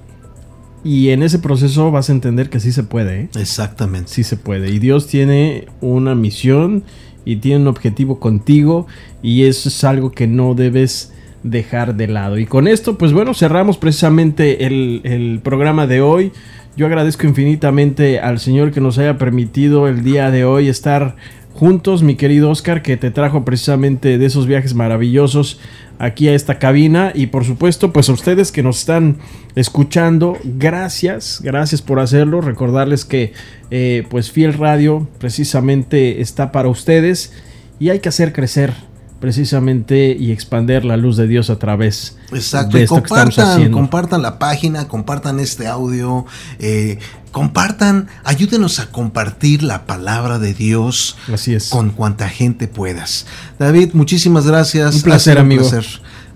Y 0.84 1.08
en 1.08 1.24
ese 1.24 1.40
proceso 1.40 1.90
vas 1.90 2.10
a 2.10 2.12
entender 2.12 2.48
que 2.48 2.60
sí 2.60 2.70
se 2.70 2.84
puede. 2.84 3.22
¿eh? 3.22 3.28
Exactamente. 3.36 4.12
Sí 4.12 4.22
se 4.22 4.36
puede. 4.36 4.70
Y 4.70 4.78
Dios 4.78 5.08
tiene 5.08 5.66
una 5.80 6.14
misión 6.14 6.84
y 7.24 7.36
tiene 7.36 7.62
un 7.62 7.66
objetivo 7.66 8.20
contigo 8.20 8.86
y 9.20 9.42
eso 9.46 9.68
es 9.68 9.82
algo 9.82 10.12
que 10.12 10.28
no 10.28 10.54
debes 10.54 11.12
dejar 11.42 11.96
de 11.96 12.06
lado. 12.06 12.38
Y 12.38 12.46
con 12.46 12.68
esto, 12.68 12.96
pues 12.96 13.12
bueno, 13.12 13.34
cerramos 13.34 13.78
precisamente 13.78 14.64
el, 14.64 15.00
el 15.02 15.40
programa 15.42 15.88
de 15.88 16.02
hoy. 16.02 16.30
Yo 16.76 16.86
agradezco 16.86 17.26
infinitamente 17.26 18.20
al 18.20 18.38
Señor 18.38 18.70
que 18.70 18.80
nos 18.80 18.96
haya 18.98 19.18
permitido 19.18 19.88
el 19.88 20.04
día 20.04 20.30
de 20.30 20.44
hoy 20.44 20.68
estar 20.68 21.16
juntos, 21.56 22.02
mi 22.02 22.16
querido 22.16 22.50
Oscar, 22.50 22.82
que 22.82 22.98
te 22.98 23.10
trajo 23.10 23.44
precisamente 23.44 24.18
de 24.18 24.26
esos 24.26 24.46
viajes 24.46 24.74
maravillosos 24.74 25.58
aquí 25.98 26.28
a 26.28 26.34
esta 26.34 26.58
cabina. 26.58 27.12
Y 27.14 27.28
por 27.28 27.44
supuesto 27.44 27.92
pues 27.92 28.10
a 28.10 28.12
ustedes 28.12 28.52
que 28.52 28.62
nos 28.62 28.80
están 28.80 29.16
escuchando 29.54 30.36
gracias 30.44 31.40
gracias 31.42 31.80
por 31.80 31.98
hacerlo. 31.98 32.42
Recordarles 32.42 33.04
que 33.06 33.32
eh, 33.70 34.04
pues 34.10 34.30
fiel 34.30 34.52
radio 34.52 35.08
precisamente 35.18 36.20
está 36.20 36.52
para 36.52 36.68
ustedes 36.68 37.32
y 37.78 37.88
hay 37.88 38.00
que 38.00 38.10
hacer 38.10 38.32
crecer 38.34 38.74
precisamente 39.20 40.16
y 40.18 40.30
expander 40.32 40.84
la 40.84 40.96
luz 40.96 41.16
de 41.16 41.26
Dios 41.26 41.50
a 41.50 41.58
través 41.58 42.16
Exacto, 42.32 42.76
de 42.76 42.80
y 42.80 42.84
esto 42.84 42.96
que 42.96 43.02
estamos 43.02 43.24
compartan, 43.34 43.52
haciendo. 43.54 43.76
compartan 43.78 44.22
la 44.22 44.38
página, 44.38 44.88
compartan 44.88 45.40
este 45.40 45.66
audio, 45.66 46.26
eh, 46.58 46.98
compartan, 47.32 48.08
ayúdenos 48.24 48.78
a 48.78 48.90
compartir 48.90 49.62
la 49.62 49.86
palabra 49.86 50.38
de 50.38 50.54
Dios 50.54 51.16
Así 51.32 51.54
es. 51.54 51.68
con 51.70 51.90
cuanta 51.90 52.28
gente 52.28 52.68
puedas. 52.68 53.26
David, 53.58 53.90
muchísimas 53.94 54.46
gracias. 54.46 54.96
Un 54.96 55.02
placer, 55.02 55.34
sido 55.34 55.42
amigo. 55.42 55.70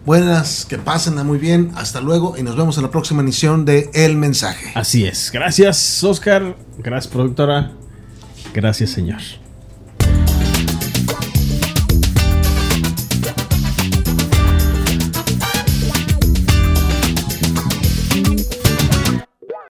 Buenas, 0.07 0.65
que 0.65 0.79
pasen 0.79 1.15
muy 1.27 1.39
bien. 1.39 1.73
Hasta 1.75 2.01
luego 2.01 2.35
y 2.39 2.43
nos 2.43 2.57
vemos 2.57 2.77
en 2.79 2.85
la 2.85 2.91
próxima 2.91 3.21
emisión 3.21 3.65
de 3.67 3.91
El 3.93 4.17
Mensaje. 4.17 4.73
Así 4.75 5.05
es. 5.05 5.31
Gracias, 5.33 6.03
Oscar. 6.03 6.57
Gracias, 6.79 7.13
productora. 7.13 7.73
Gracias, 8.55 8.91
Señor. 8.91 9.21